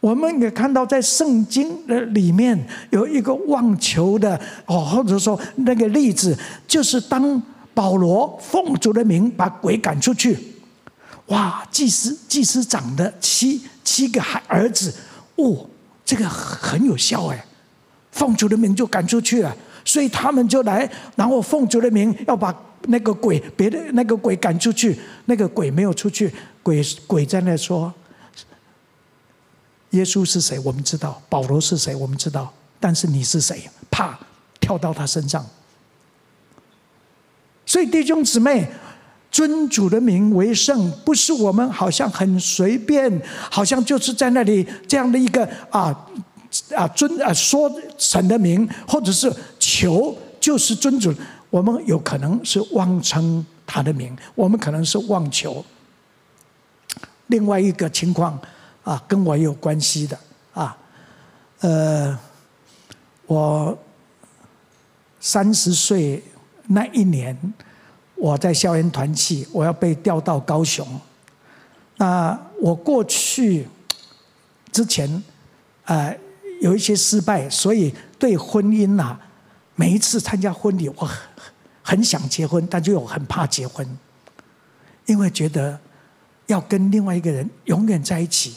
[0.00, 7.42] 我们也看到在圣经的里面有一个妄求的哦，或者说那个例子，就是当
[7.78, 10.36] 保罗奉主的名把鬼赶出去，
[11.26, 13.62] 哇，祭司祭司长的七。
[13.84, 14.92] 七个孩儿子，
[15.36, 15.64] 哦，
[16.04, 17.46] 这个很有效哎，
[18.10, 22.54] 奉主的名就赶出去了，所以他们就来，然后奉主的名要把
[22.88, 26.30] 那个鬼，别的那个鬼赶出去，那个鬼没有出去，
[26.64, 27.92] 鬼鬼在那说，
[29.90, 30.58] 耶稣是谁？
[30.58, 31.94] 我们知道，保罗是谁？
[31.94, 33.70] 我们知道，但是你是谁？
[33.90, 34.18] 啪，
[34.60, 35.46] 跳到他身上，
[37.68, 38.66] 所以弟兄姊妹。
[39.30, 45.94] 尊主的名为圣，不是我们好像很随便，好像就是在那里这样的一个啊
[46.74, 51.14] 啊尊啊说神的名，或者是求就是尊主，
[51.50, 55.62] 我们有可能是妄称他的名，我们可能是妄求。
[57.26, 58.40] 另外一个情况
[58.82, 60.18] 啊，跟我有关系的
[60.54, 60.74] 啊，
[61.60, 62.18] 呃，
[63.26, 63.78] 我
[65.20, 66.24] 三十岁
[66.68, 67.36] 那一年。
[68.20, 70.84] 我在校园团契，我要被调到高雄。
[71.98, 73.64] 那我过去
[74.72, 75.22] 之前，
[75.84, 76.12] 呃，
[76.60, 79.20] 有一些失败，所以对婚姻呐、啊，
[79.76, 81.16] 每一次参加婚礼，我很
[81.80, 83.86] 很想结婚，但就又很怕结婚，
[85.06, 85.78] 因为觉得
[86.48, 88.56] 要跟另外一个人永远在一起，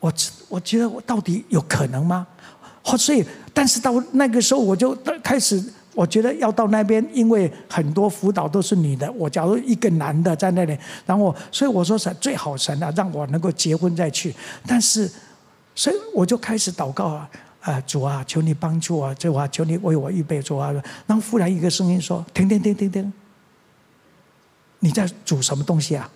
[0.00, 0.12] 我
[0.48, 2.26] 我觉得我到底有可能吗？
[2.98, 4.92] 所以，但是到那个时候，我就
[5.22, 5.62] 开始。
[5.96, 9.10] 我觉得要到那边，因为很多辅导都是女的。
[9.12, 14.34] 我假如一个男的在那里，然后所以我说神最好神啊，让我能够结婚再去。
[14.66, 15.10] 但是，
[15.74, 17.30] 所以我就开始祷告啊，
[17.62, 20.70] 啊主啊，求你帮助啊，主啊，求你为我预备主啊。
[21.06, 23.12] 然后忽然一个声音说：停停停停停，
[24.80, 26.10] 你在煮什么东西啊？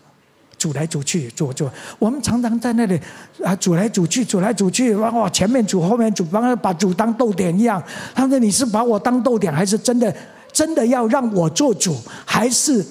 [0.60, 1.66] 煮来煮去，煮煮。
[1.98, 3.00] 我们常常在那里
[3.42, 7.82] 啊，煮来煮去，煮来煮去，哇，前面煮后面煮，把把煮当逗点一样。
[8.14, 10.14] 他说：“你是把我当逗点，还是真的
[10.52, 11.96] 真的要让我做主？
[12.26, 12.84] 还是？”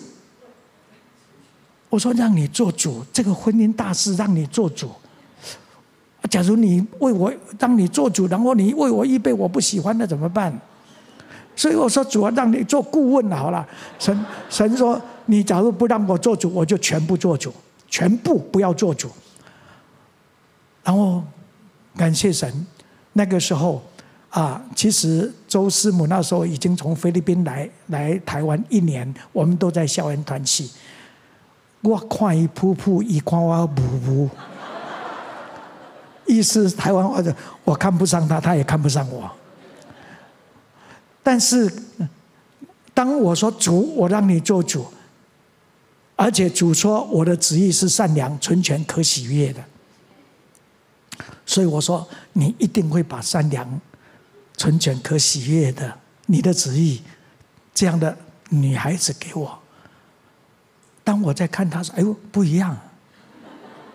[1.89, 4.89] 我说：“让你做主，这个婚姻大事让你做主。
[6.27, 10.59] 假如你为我当你做主，然后你为我预备我不喜欢的怎么办？”
[11.59, 13.67] 所以我说，主要让你做顾问好了。
[13.99, 14.17] 神
[14.49, 17.53] 神说，你假如不让我做主，我就全部做主，
[17.89, 19.09] 全部不要做主。
[20.85, 21.21] 然后
[21.97, 22.65] 感谢神，
[23.11, 23.81] 那个时候
[24.29, 30.71] 啊，其实周师母那时候已经从菲律宾来来台湾一年，我们都在校园团契。
[31.81, 34.29] 我看伊噗噗，伊看我瀑布，
[36.25, 39.29] 意思台湾话的，我看不上他，他也看不上我。
[41.21, 41.71] 但是，
[42.93, 44.85] 当我说主，我让你做主，
[46.15, 49.63] 而且主说我的旨意是善良、纯全、可喜悦的，
[51.45, 53.79] 所以我说你一定会把善良、
[54.57, 57.01] 纯全、可喜悦的你的旨意
[57.73, 58.17] 这样的
[58.49, 59.59] 女孩子给我。
[61.03, 62.77] 当我在看她说：“哎呦，不一样，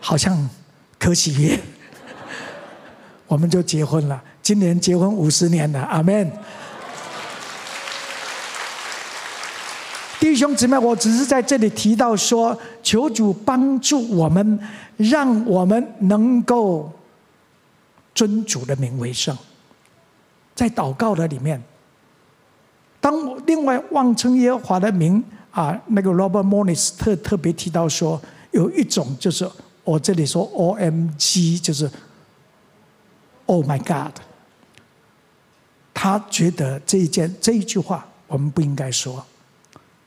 [0.00, 0.48] 好像
[0.98, 1.58] 可喜悦。”
[3.26, 4.22] 我们就结婚了。
[4.42, 6.30] 今年结婚五十年了，阿门。
[10.34, 14.58] 弟兄姊妹，我只是在这里提到说，求主帮助我们，
[14.96, 16.90] 让我们能够
[18.16, 19.38] 尊主的名为圣。
[20.52, 21.62] 在祷告的里面，
[23.00, 28.20] 当我另外妄称耶和华的名啊，那个 Robert Morris 特特别提到说，
[28.50, 29.48] 有一种就是
[29.84, 31.88] 我这里说 O M G，就是
[33.46, 34.16] Oh my God，
[35.94, 39.24] 他觉得这一件这一句话我们不应该说。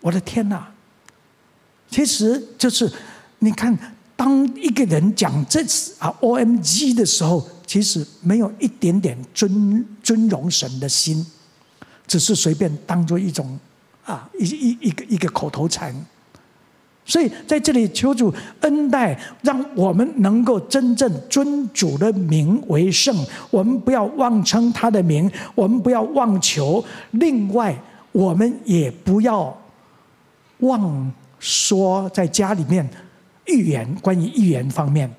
[0.07, 0.65] 我的天哪！
[1.89, 2.89] 其实就是
[3.39, 3.77] 你看，
[4.15, 11.25] 当一个人讲这次啊 “OMG” 的时候，其实没有一点点尊尊荣神的心，
[12.07, 13.59] 只是随便当做一种
[14.05, 15.93] 啊一一一个一个口头禅。
[17.03, 23.13] 所以在这里求主恩待，让我们能够真正尊主的名为圣。
[23.49, 26.81] 我们不要妄称他的名，我们不要妄求。
[27.11, 27.77] 另外，
[28.13, 29.53] 我们也不要。
[30.59, 32.87] 妄说在家里面
[33.45, 35.09] 预言，关于预言方面，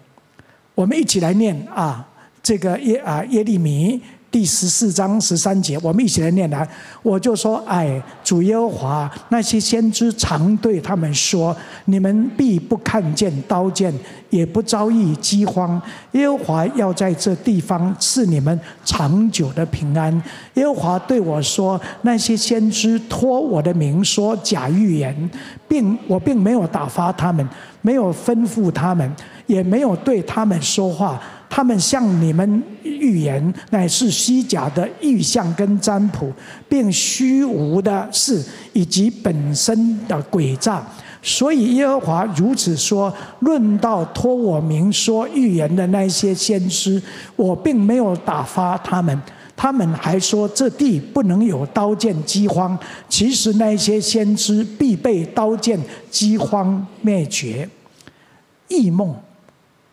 [0.74, 2.08] 我们一起来念啊，
[2.42, 4.02] 这个耶啊耶利米。
[4.30, 6.68] 第十四章十三节，我们一起来念来。
[7.02, 13.92] 我就说：“哎，主耶和华，那些先知常对他们说：你们必不看见刀剑，
[14.28, 15.80] 也不遭遇饥荒。
[16.12, 20.12] 耶和华要在这地方赐你们长久的平安。
[20.54, 25.30] 耶和华对我说：那些先知托我的名说假预言，
[25.66, 27.48] 并我并没有打发他们，
[27.80, 29.10] 没有吩咐他们，
[29.46, 31.18] 也没有对他们说话。”
[31.50, 36.32] 他们向你们预言，乃是虚假的异象跟占卜，
[36.68, 40.86] 并虚无的事，以及本身的诡诈。
[41.20, 47.02] 所以耶和华如此说：论到托我名说预言的那些先知，
[47.34, 49.20] 我并没有打发他们。
[49.56, 52.78] 他们还说这地不能有刀剑饥荒。
[53.08, 55.76] 其实那些先知必被刀剑
[56.08, 57.68] 饥荒灭绝。
[58.68, 59.16] 异梦、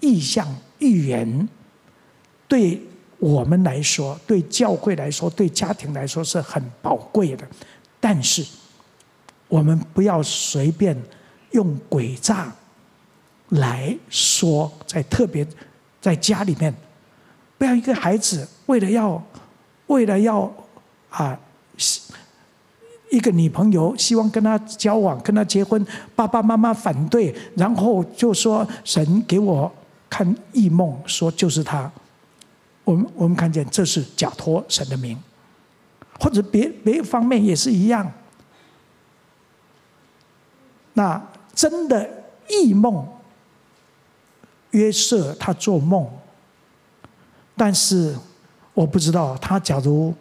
[0.01, 0.47] 异象。
[0.79, 1.47] 预言
[2.47, 2.81] 对
[3.17, 7.47] 我们来说，对教会来说，对家庭来说是很宝贵的。
[7.99, 8.45] 但是，
[9.47, 10.95] 我们不要随便
[11.51, 12.53] 用诡诈
[13.49, 15.47] 来说，在特别
[16.01, 16.73] 在家里面，
[17.57, 19.23] 不要一个孩子为了要
[19.87, 20.51] 为了要
[21.09, 21.39] 啊，
[23.09, 25.83] 一个女朋友希望跟他交往，跟他结婚，
[26.15, 29.71] 爸爸妈妈反对，然后就说神给我。
[30.15, 31.91] 看异梦说就是他，
[32.85, 35.21] 我们我们看见这是假托神的名，
[36.17, 38.09] 或者别别方面也是一样。
[40.93, 41.21] 那
[41.53, 42.09] 真的
[42.47, 43.05] 异梦，
[44.71, 46.09] 约瑟他做梦，
[47.57, 48.15] 但是
[48.73, 50.13] 我不知道他假如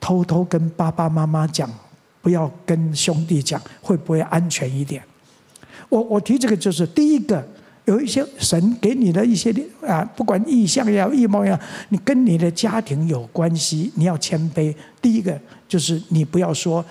[0.00, 1.70] 偷偷跟爸爸妈妈讲，
[2.22, 5.04] 不要跟兄弟讲，会不会安全一点？
[5.90, 7.46] 我我提这个就是第一个。
[7.86, 9.52] 有一些神给你的一些
[9.84, 14.74] 啊，不管异象也好，异梦也好，你跟你的家庭有关系，你要谦卑。
[15.00, 16.84] 第一个就是你不要说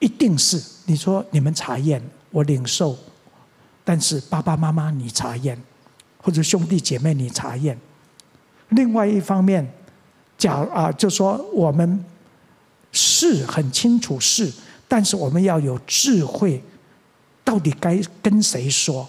[0.00, 2.96] 一定是，你说你们查验，我领受，
[3.84, 5.56] 但是爸爸妈妈你查验，
[6.16, 7.78] 或者兄弟姐妹你查验。
[8.70, 9.70] 另外一方面，
[10.38, 12.04] 讲啊，就说我们
[12.90, 14.50] 是很清楚是，
[14.88, 16.60] 但是我们要有智慧，
[17.44, 19.08] 到底该跟谁说？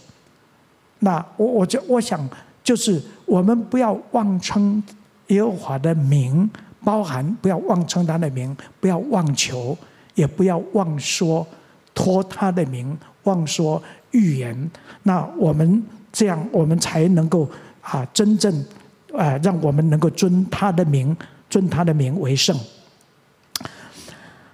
[1.04, 2.20] 那我我就我想，
[2.64, 4.82] 就是我们不要妄称
[5.28, 6.50] 耶和华的名，
[6.84, 9.78] 包含不要妄称他的名，不要妄求，
[10.16, 11.46] 也不要妄说
[11.94, 13.82] 托他的名，妄说
[14.12, 14.72] 预言。
[15.04, 17.50] 那我们这样，我们才能够
[17.82, 18.66] 啊，真正
[19.14, 21.16] 啊，让我们能够尊他的名，
[21.50, 22.58] 尊他的名为圣。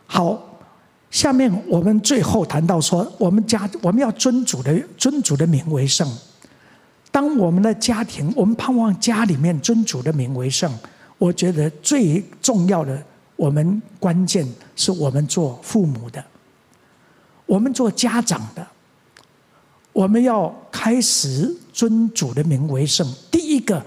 [0.07, 0.45] 好。
[1.11, 6.07] 下面我们最后谈到说，我们家我们要尊主的尊主的名为圣。
[7.19, 10.73] 当我们的家庭，我们盼望家里面尊主的名为圣。
[11.17, 13.03] 我觉得最重要的，
[13.35, 16.23] 我们关键是我们做父母的，
[17.45, 18.65] 我们做家长的，
[19.91, 23.05] 我们要开始尊主的名为圣。
[23.29, 23.85] 第一个，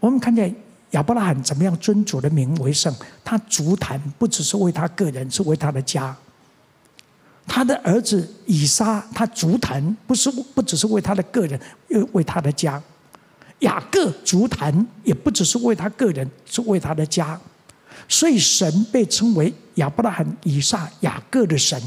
[0.00, 0.56] 我们看见
[0.92, 2.90] 亚伯拉罕怎么样尊主的名为圣？
[3.22, 6.16] 他足坛不只是为他个人，是为他的家。
[7.46, 12.82] 他的儿子以撒，他足坛不是不只是为他的个人，又为他的家。
[13.60, 17.40] 雅各足坛也不只是为他个人，是为他的家。
[18.08, 21.80] 所以神被称为亚伯拉罕、以撒、雅各的神。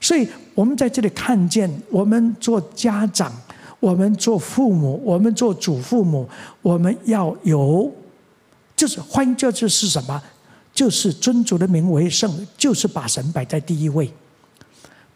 [0.00, 3.30] 所以我们在这里看见，我们做家长，
[3.80, 6.28] 我们做父母，我们做祖父母，
[6.62, 7.92] 我们要有，
[8.74, 10.22] 就是换句话就是什么？
[10.76, 14.12] 就是尊主的名为圣，就是把神摆在第一位，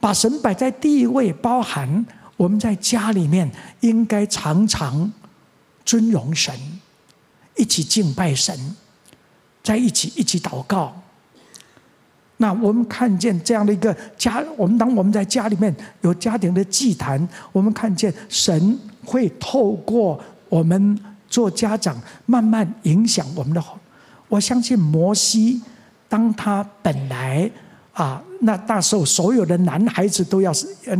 [0.01, 2.07] 把神摆在第一位，包含
[2.39, 3.49] 我们在家里面
[3.81, 5.13] 应该常常
[5.85, 6.55] 尊荣神，
[7.57, 8.75] 一起敬拜神，
[9.63, 10.97] 在一起一起祷告。
[12.39, 20.99] 那我们看见这样的一个家，我们当我们在家里面有家庭的祭坛，我们看见神会透过我们
[21.29, 23.63] 做家长，慢慢影响我们的。
[24.31, 25.61] 我相信摩西，
[26.09, 27.51] 当他本来
[27.93, 30.51] 啊，那那时候所有的男孩子都要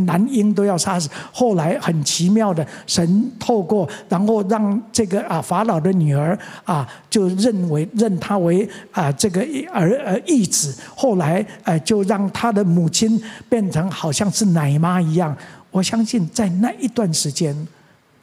[0.05, 1.09] 男婴都要杀死。
[1.31, 10.77] 后来很奇妙的，神透过，然后让这个啊法老的女儿啊，就认为认他为啊这个儿儿义子。
[10.93, 13.19] 后来呃，就让他的母亲
[13.49, 15.35] 变成好像是奶妈一样。
[15.71, 17.55] 我相信在那一段时间，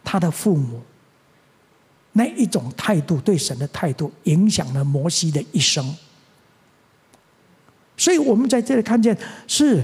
[0.04, 0.80] 他的父母。
[2.18, 5.96] 那一种态度，对神的态度，影响了摩西的一生。
[7.96, 9.16] 所以我们在这里看见，
[9.46, 9.82] 是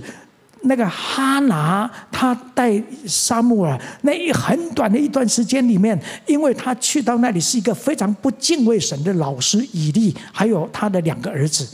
[0.63, 11.69] 那个哈拿，他带沙穆尔那一很短的一段时间里面，因为他去到那里是一个非常不敬畏神的老师以利，还有他的两个儿子。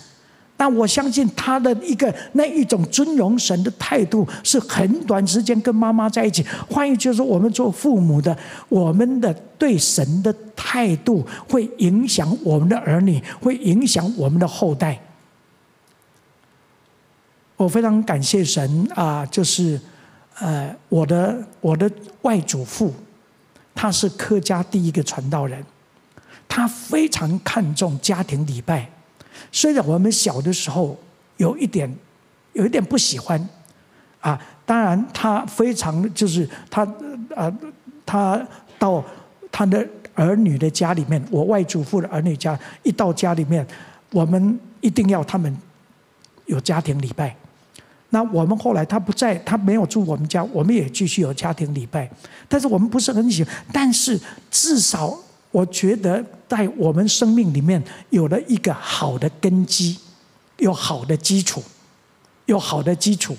[0.61, 6.45] 但我相信他的一个那一种尊荣神的态度，是很短时间跟妈妈在一起。
[6.69, 8.37] 换一句说我们做父母的，
[8.69, 15.01] 我们的对神的态度会影响我们的儿女，会影响我们的后代。
[17.57, 19.81] 我非常感谢神啊，就是
[20.41, 21.91] 呃，我的我的
[22.21, 22.93] 外祖父，
[23.75, 25.65] 他是客家第一个传道人，
[26.47, 28.91] 他非常看重家庭礼拜。
[29.53, 30.99] 虽然我们小的时候
[31.37, 31.93] 有一点，
[32.53, 33.49] 有一点不喜欢，
[34.21, 36.83] 啊，当然他非常就是他
[37.35, 37.53] 啊，
[38.05, 38.41] 他
[38.79, 39.05] 到
[39.51, 43.67] 他的儿女的家里面，我外祖父的儿女家，一到家里面，
[44.11, 45.57] 我们一定要他们
[46.47, 47.35] 有家庭礼拜。
[48.11, 52.11] 那我们后来他不在，他没有住我们家，我们也继续有家庭礼拜。
[52.49, 54.21] 但是我们不是很喜欢，但是
[54.51, 55.19] 至少。
[55.51, 59.99] 我觉得在我们生命里面有了一个好的根基，
[60.59, 61.63] 有好的基础，
[62.47, 63.37] 有好的基础。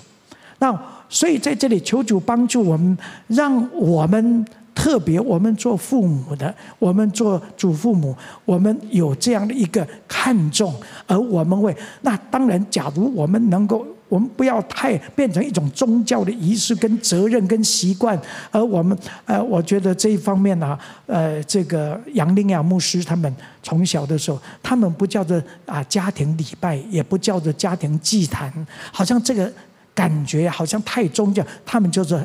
[0.58, 2.96] 那所以在这里求主帮助我们，
[3.28, 10.74] 让我们特别我们做父母的，我们做祖父母，我们有这样的一个看重，
[11.06, 11.76] 而我们会。
[12.02, 13.86] 那当然，假如我们能够。
[14.12, 28.52] 我们不要太变成一种宗教的仪式跟责任跟习惯，而我们呃，我觉得这一方面呢、啊，呃，这个杨林亚牧师他们从小的时候，他们不叫做啊家庭礼拜，也不叫做家庭祭坛，
[28.92, 29.50] 好像这个
[29.94, 32.22] 感觉好像太宗教，他们叫做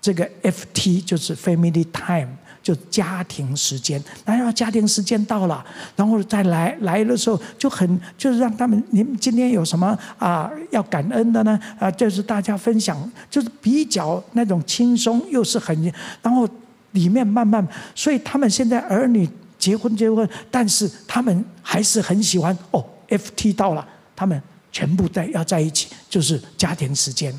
[0.00, 2.28] 这个 FT，就是 Family Time。
[2.62, 5.64] 就家庭时间，然后家庭时间到了，
[5.96, 11.58] 然后再来来的时候就很就是让他们，你们今天有什么啊要感恩的呢？
[11.78, 15.92] 啊，就是大家分享，就是比较那种轻松，又是很，
[16.22, 16.48] 然后
[16.92, 23.84] 里面慢慢，所以他们现在儿女结婚结婚，但是他们还是很喜欢哦，FT 到了，
[24.14, 24.40] 他们
[24.70, 27.34] 全部在要在一起，就是家庭时间，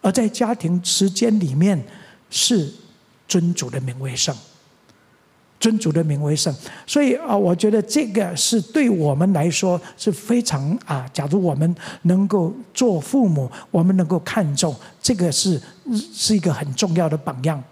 [0.00, 1.78] 而在家庭时间里面
[2.30, 2.72] 是
[3.28, 4.34] 尊主的名为圣。
[5.64, 6.54] 尊主的名为圣，
[6.86, 11.08] 所以啊，我觉得这个是对我们来说是非常啊。
[11.10, 15.58] 假如我们能够做父母，我们能够看重这个是
[16.12, 17.64] 是一个很重要的榜样。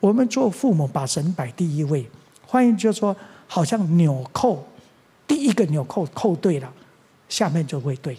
[0.00, 2.06] 我们做父母把神摆第一位，
[2.46, 3.16] 换言之就说，
[3.46, 4.62] 好像纽扣，
[5.26, 6.70] 第一个纽扣扣对了，
[7.30, 8.14] 下面就会对；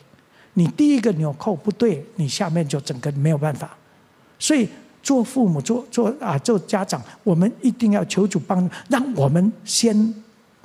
[0.55, 3.77] 你第一个纽扣不对，你下面就整个没有办法。
[4.39, 4.67] 所以
[5.05, 10.11] 做父母做做啊做家长，我们一定要求主帮，让我们先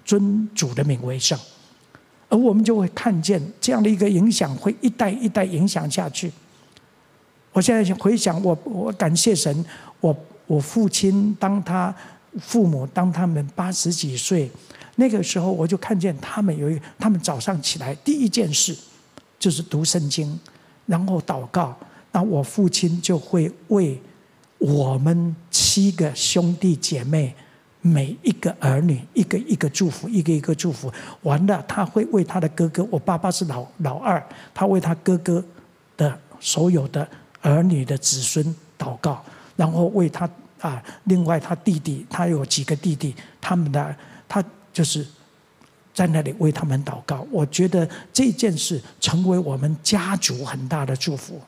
[0.03, 1.39] 尊主的名为圣，
[2.31, 6.33] 而我们就会看见这样的一个影响，会一代一代影响下去。
[7.53, 9.63] 我现在回想，我我感谢神，
[10.01, 10.17] 我
[10.47, 11.95] 我父亲当他
[12.39, 14.51] 父母当他们八十几岁
[14.97, 18.75] 那个时候，我就看见他们有一他们早上起来第一件事
[19.39, 20.41] 就是读圣经，
[20.87, 21.77] 然后祷告。
[22.13, 24.01] 那我父亲就会为
[24.61, 27.35] 我们七个兄弟姐妹
[27.81, 30.93] 每一个儿女一个一个祝福，一个一个祝福。
[31.23, 35.45] 完了，他会为他的哥哥，我爸爸是老老二，他为他哥哥
[35.97, 37.09] 的所有的。
[37.43, 39.25] 儿女的子孙祷告，
[39.57, 40.29] 然后为他
[40.61, 43.97] 啊，另外他弟弟，他有几个弟弟，他们的
[44.29, 45.07] 他就是
[45.95, 47.27] 在那里为他们祷告。
[47.31, 51.41] 我觉得这件事成为我们家族很大的祝福。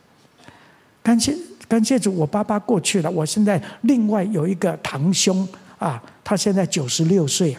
[1.03, 1.37] 感谢
[1.73, 5.49] 感谢主，我爸爸过去了，我现在另外有一个堂兄
[5.79, 7.57] 啊，他现在九十六岁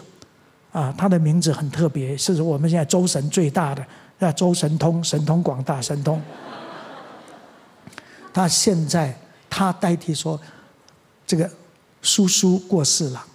[0.70, 3.84] 啊，他的名字很特别，是我们现在周神最大的，
[4.20, 6.22] 那周神通，神通广大，神通。
[8.32, 9.18] 他现在，
[9.50, 10.40] 他代替说，
[11.26, 11.50] 这个
[12.00, 13.26] 叔叔过世了，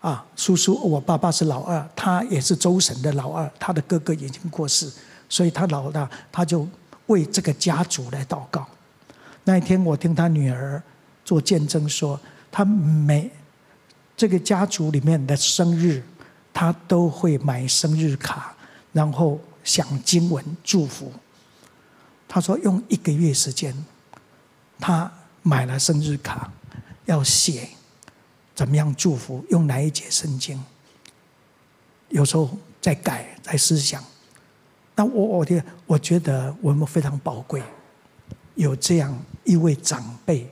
[0.00, 4.88] 啊，叔叔，我爸爸是老二，他也是周神的老二，他的哥哥已经过世，
[5.28, 6.64] 所以他老大，他就
[7.06, 8.64] 为这个家族来祷告。
[9.46, 10.82] 那一天，我听他女儿
[11.24, 12.18] 做见证说，
[12.50, 13.30] 他每
[14.16, 16.02] 这个家族里面的生日，
[16.52, 18.56] 他都会买生日卡，
[18.92, 21.12] 然后想经文祝福。
[22.26, 23.72] 他说用一个月时间。
[24.78, 25.10] 他
[25.42, 26.52] 买了生日卡，
[27.04, 27.68] 要写
[28.52, 30.62] 怎么样祝福，用哪一节圣经？
[32.08, 34.02] 有时候在改，在思想。
[34.96, 37.62] 那我我的我觉得我们非常宝贵，
[38.56, 39.16] 有这样
[39.46, 40.46] 一位长辈，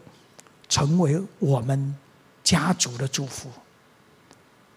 [0.68, 1.94] 成为我们
[2.42, 3.50] 家族的祝福。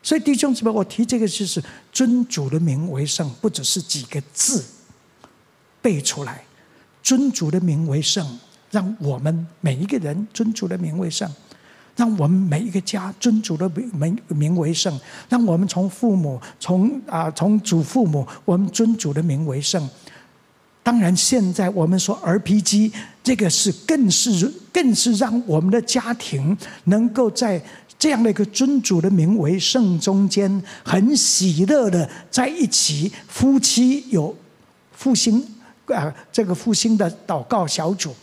[0.03, 4.63] 所以弟兄姊妹，我提这个就是尊主的名为圣，不只是几个字
[5.81, 6.43] 背出来，
[7.01, 8.39] 尊主的名为圣。
[8.69, 11.29] 让我们每一个人尊主的名为圣，
[11.95, 14.99] 让我们每一个家尊主的名名为圣，
[15.29, 19.89] 让我们从父母从啊从祖父母，我们尊主的名为圣。
[20.87, 27.61] 当然，现在我们说 RPG 这个是更是更是让我们的家庭能够在
[27.99, 34.33] 这样的一个尊主的名为圣中间，很喜乐的在一起，夫妻有
[34.93, 35.45] 复兴
[35.87, 38.15] 啊这个复兴的祷告小组。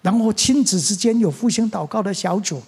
[0.00, 2.62] 然后亲子之间有复兴祷告的小组，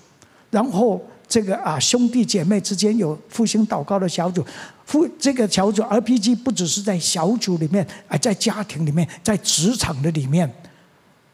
[0.51, 4.43] 然后这个啊兄弟姐妹之间有复兴祷告的小组，
[4.87, 10.51] 复这个小组 RPG 不只是在小组里面，而在家庭里面，在职场的里面，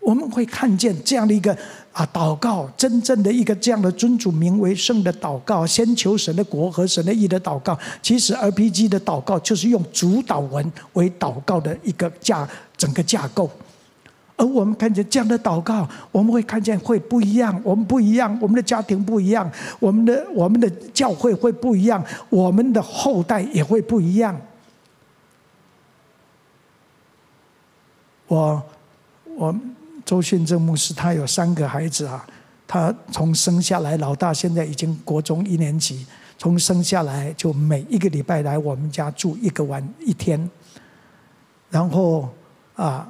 [0.00, 1.56] 我们会看见这样的一个
[1.92, 7.78] 啊祷告，真正的一个这样的尊主名为圣的祷告，先求神的国和神的义的祷告。
[8.02, 13.48] 其实 RPG 的祷告就是用主祷文为祷告的一个架整个架构。
[14.36, 17.60] 而我们看见这样的祷告，我们会看见会不一样。
[17.62, 24.36] 我们不一样，我们的家庭不一样，我们的我们的教会会不一样，我们的后代也会不一样。
[28.26, 28.60] 我
[29.36, 29.54] 我
[30.04, 32.26] 周训正牧师他有三个孩子啊，
[32.66, 36.04] 他从生下来，老大现在已经国中一年级，
[36.36, 40.50] 从生下来就每一个礼拜来我们家住一个晚一天，
[41.70, 42.28] 然后
[42.74, 43.08] 啊。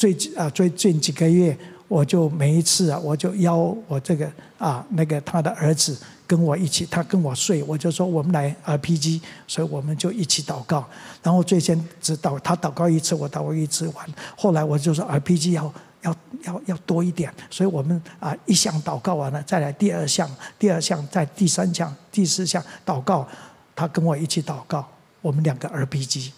[0.00, 1.54] 最近啊，最近几个月，
[1.86, 3.54] 我就每一次啊，我就邀
[3.86, 4.26] 我这个
[4.56, 5.94] 啊那个他的儿子
[6.26, 10.88] 跟我一起，他跟我睡，我就说我们来 RPG，所以我们就一起祷告。
[11.22, 14.08] 然后最先只祷他祷告一次，我祷告一次完。
[14.38, 15.70] 后来我就说 RPG 要
[16.00, 20.26] 要要要多一点，所以我们啊一项祷告完了，再来第二项，
[20.58, 23.28] 第二项再第三项，第四项祷告，
[23.76, 24.88] 他跟我一起祷告，
[25.20, 26.30] 我们两个 RPG。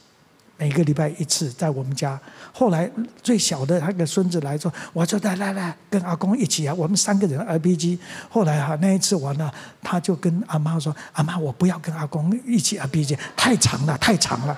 [0.58, 2.20] 每个礼拜一次在我们家。
[2.52, 2.90] 后来
[3.22, 7.98] 最小的那个孙子来说，我就来来来跟阿公一起啊，我们三个人 RPG。
[8.28, 14.56] 后来哈那一次完了，他就跟阿妈说：“阿妈，我不要跟阿公一起 RPG，太长了，太长了。”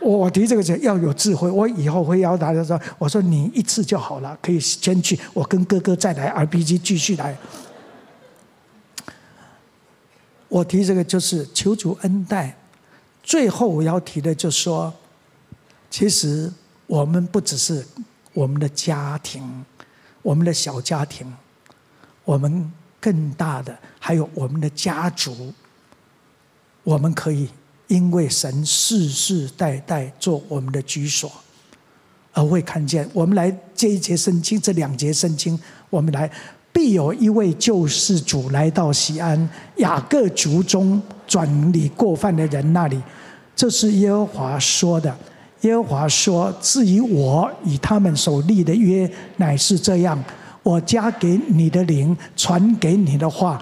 [0.00, 7.36] 我提这个是要有智慧，我以后会邀大家说：“我说你一次就好了，可以先去，我跟哥哥再来 RPG 继续来。”
[10.48, 12.56] 我提这个就是求主恩待。
[13.22, 14.92] 最后我要提的就是说，
[15.92, 16.50] 其实
[16.86, 17.86] 我们不只是
[18.32, 19.42] 我们的家庭，
[20.22, 21.30] 我们的小家庭，
[22.24, 25.52] 我们更大的还有我们的家族，
[26.82, 27.46] 我们可以
[27.88, 31.30] 因为神世世代代做我们的居所，
[32.32, 33.06] 而会看见。
[33.12, 36.28] 我们来这一节圣经，这两节圣经，我们来。
[36.74, 42.98] 必有一位救世主来到西安，雅各族中转离过犯的人那里。
[43.54, 45.14] 这是耶和华说的。
[45.62, 50.22] 耶和华说：“至于我与他们所立的约，乃是这样：
[50.62, 53.60] 我加给你的灵，传给你的话，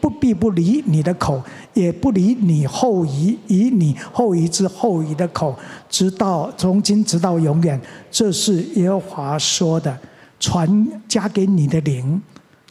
[0.00, 1.42] 不必不离你的口，
[1.74, 5.54] 也不离你后裔以你后裔之后裔的口，
[5.88, 7.80] 直到从今直到永远。”
[8.10, 9.98] 这是耶和华说的。
[10.40, 12.20] 传加给你的灵。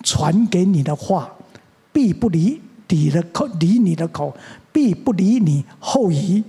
[0.04, 1.28] 传给你的话，
[1.92, 4.34] 必不离你的口，离你的口，
[4.72, 6.42] 必不离你后裔，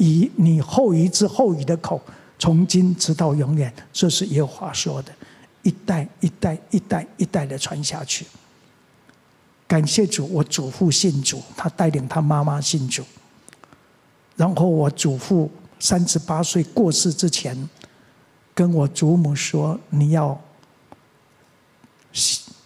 [0.00, 2.00] 以你后裔之后裔的口，
[2.38, 3.72] 从今直到永远。
[3.92, 5.12] 这是耶和华说的，
[5.62, 8.26] 一代一代一代一代的传下去。
[9.68, 13.04] 感谢主，我祖父信主，他带领他妈妈信主。
[14.36, 17.68] 然后我祖父三十八岁过世之前，
[18.54, 20.40] 跟我祖母说：“你要。”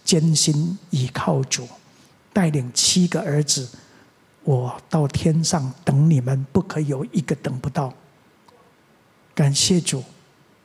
[0.05, 1.67] 艰辛倚靠主，
[2.33, 3.69] 带领七个儿子，
[4.45, 7.93] 我到天上等你们，不可有一个等不到。
[9.35, 10.05] 感谢主，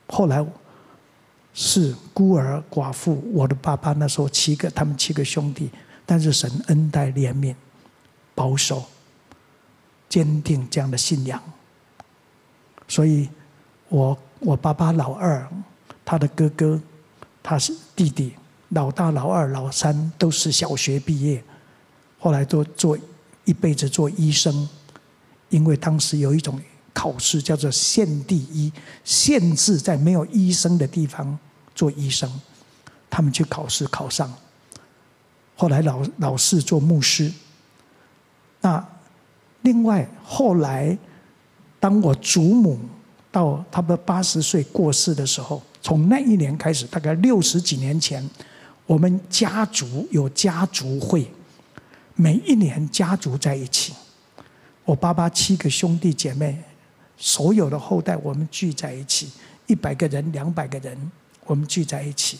[0.06, 0.46] 后来
[1.52, 3.22] 是孤儿寡妇。
[3.32, 5.70] 我的爸爸那时候七个，他们七个兄弟，
[6.06, 7.54] 但是神恩待怜悯，
[8.34, 8.84] 保守，
[10.08, 11.42] 坚定这样的信仰。
[12.86, 13.28] 所以
[13.88, 15.48] 我我爸爸老二，
[16.04, 16.80] 他的哥哥，
[17.42, 18.34] 他是弟弟。
[18.68, 21.42] 老大、老二、老三都是小学毕业，
[22.20, 22.96] 后来都做
[23.50, 24.68] 一辈子做医生，
[25.48, 26.56] 因为当时有一种
[26.92, 28.72] 考试叫做县第一，
[29.02, 31.36] 限制在没有医生的地方
[31.74, 32.30] 做医生，
[33.10, 34.32] 他们去考试考上，
[35.56, 37.32] 后来老老四做牧师。
[38.60, 38.86] 那
[39.62, 40.96] 另外后来，
[41.80, 42.78] 当我祖母
[43.32, 48.24] 到他们八十岁过世的时候，从那一年开始，大概六十几年前。
[48.86, 51.30] 我们家族有家族会，
[52.20, 53.94] 每一年家族在一起。
[54.84, 56.62] 我爸爸七个兄弟姐妹，
[57.16, 59.30] 所有的后代，我们聚在一起，
[59.66, 61.10] 一百个人、两百个人，
[61.46, 62.38] 我们聚在一起。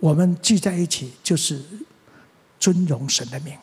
[0.00, 1.62] 我们聚在一起，就是
[2.58, 3.56] 尊荣神的名，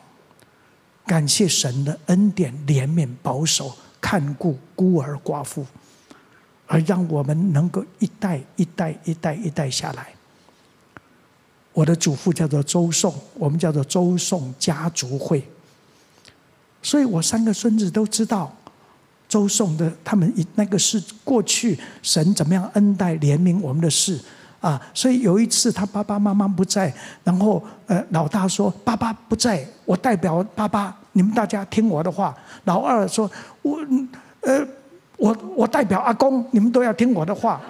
[1.04, 5.66] 感谢神的恩典、怜悯、保守、看顾孤儿寡妇，
[6.66, 10.14] 而让我们能够一代一代一代一代下来。
[11.74, 15.46] 我的祖父叫做周颂，我们叫做周颂家族会。
[16.80, 18.54] 所以我三个孙子都知道
[19.28, 24.20] 周颂的他们那个是过去神怎么样恩待怜悯我们的事
[24.60, 24.80] 啊。
[24.94, 26.94] 所以有一次他爸爸妈妈不在，
[27.24, 32.32] 然后呃老大说爸爸不在，我代表爸爸，你们大家听我的话。
[32.64, 33.28] 老二说
[33.62, 33.80] 我
[34.42, 34.64] 呃
[35.16, 37.60] 我我代表阿公，你们都要听我的话。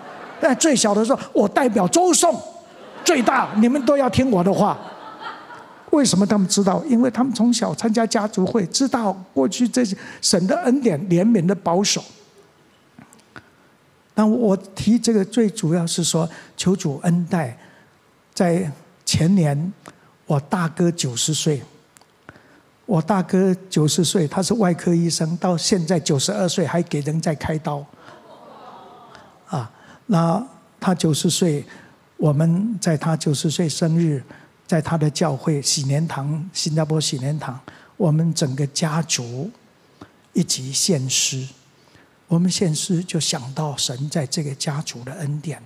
[0.41, 2.39] 但最小的说我代表周颂。
[3.05, 4.79] 最大，你们都要听我的话。
[5.91, 6.83] 为什么他们知道？
[6.87, 12.03] 因为他们从小参加家族会，知道过去这些神的恩典、怜悯的保守。
[14.17, 17.57] 那我提这个，最主要是说，求主恩待。
[18.35, 18.69] 在
[19.05, 19.73] 前年，
[20.27, 21.63] 我大哥九十岁，
[22.87, 27.85] 我大哥九十岁，他是外科医生，到现在九十二岁还给人在开刀。
[29.47, 29.71] 啊，
[30.07, 30.45] 那
[30.81, 31.65] 他九十岁。
[32.25, 34.23] 我们在他九十岁生日，
[34.67, 37.61] 在他的教会喜年堂，新加坡喜年堂，
[37.99, 39.51] 我们整个家族
[40.33, 41.47] 一起献诗。
[42.27, 45.63] 我们献诗就想到神在这个家族的恩典。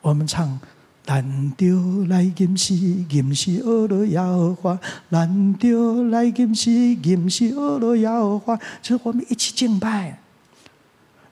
[0.00, 0.58] 我们唱：
[1.06, 4.76] 难得来吟诗，吟诗阿罗耶和华；
[5.10, 8.56] 难得来吟诗，吟诗阿罗耶和华。
[8.82, 10.19] 就是我们一起敬拜。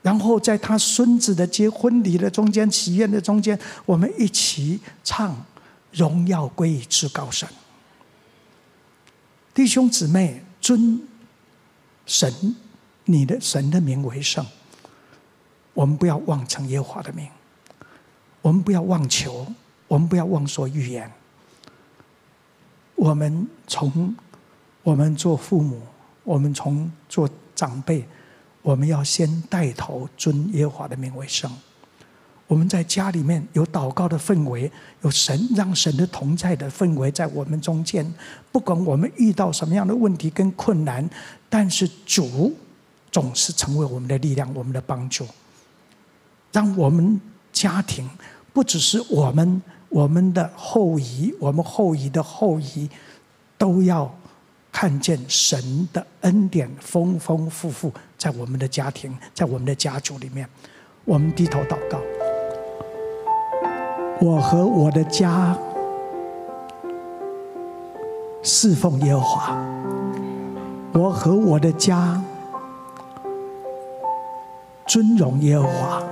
[0.01, 5.31] 然后在他孙子的结婚礼的中间，喜宴的中间，我们一起唱
[5.91, 7.47] 《荣耀归于至高神》。
[9.53, 11.01] 弟兄姊妹，尊
[12.05, 12.55] 神，
[13.05, 14.45] 你的神的名为圣。
[15.73, 17.27] 我们不要妄称耶和华的名，
[18.41, 19.45] 我们不要妄求，
[19.87, 21.11] 我们不要妄说预言。
[22.95, 24.15] 我们从
[24.83, 25.81] 我们做父母，
[26.23, 28.07] 我们从做长辈。
[28.61, 31.51] 我们要先带头尊耶和华的名为圣。
[32.47, 34.71] 我们在家里面有祷告的氛围，
[35.03, 38.11] 有神让神的同在的氛围在我们中间。
[38.51, 41.07] 不管我们遇到什么样的问题跟困难，
[41.47, 42.51] 但是主
[43.11, 45.27] 总是成为我们的力量，我们的帮助。
[46.51, 47.21] 让我们
[47.53, 48.09] 家庭
[48.51, 52.89] 不只是我们我们的后裔，我们后裔的后裔，
[53.59, 54.11] 都要
[54.71, 60.47] 看见神的恩典丰丰富富在我们的家庭，在我们的家族里面。
[61.05, 61.97] 我们低头祷告，
[64.21, 65.57] 我和我的家
[68.43, 69.57] 侍奉耶和华，
[70.93, 72.21] 我和我的家
[74.85, 76.03] 尊荣耶和华。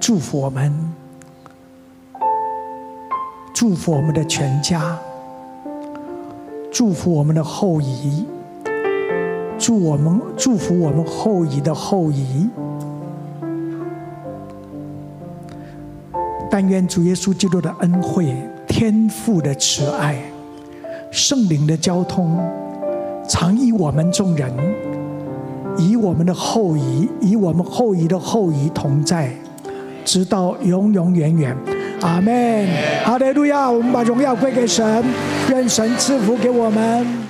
[0.00, 0.92] 祝福我们，
[3.54, 4.98] 祝福我们的全家，
[6.70, 8.26] 祝福我们的后裔，
[9.58, 12.48] 祝我们祝福我们后裔的后裔。
[16.50, 18.34] 但愿主耶稣基督的恩惠、
[18.66, 20.16] 天父的慈爱、
[21.10, 22.38] 圣灵的交通，
[23.28, 24.50] 常与我们众人，
[25.78, 29.30] 与我们的后裔，与我们后裔的后裔同在。
[30.04, 31.54] 直到永永远远，
[32.00, 32.66] 阿门。
[33.04, 33.70] 哈利路亚！
[33.70, 35.04] 我们把荣耀归给神，
[35.50, 37.27] 愿神赐福给我们。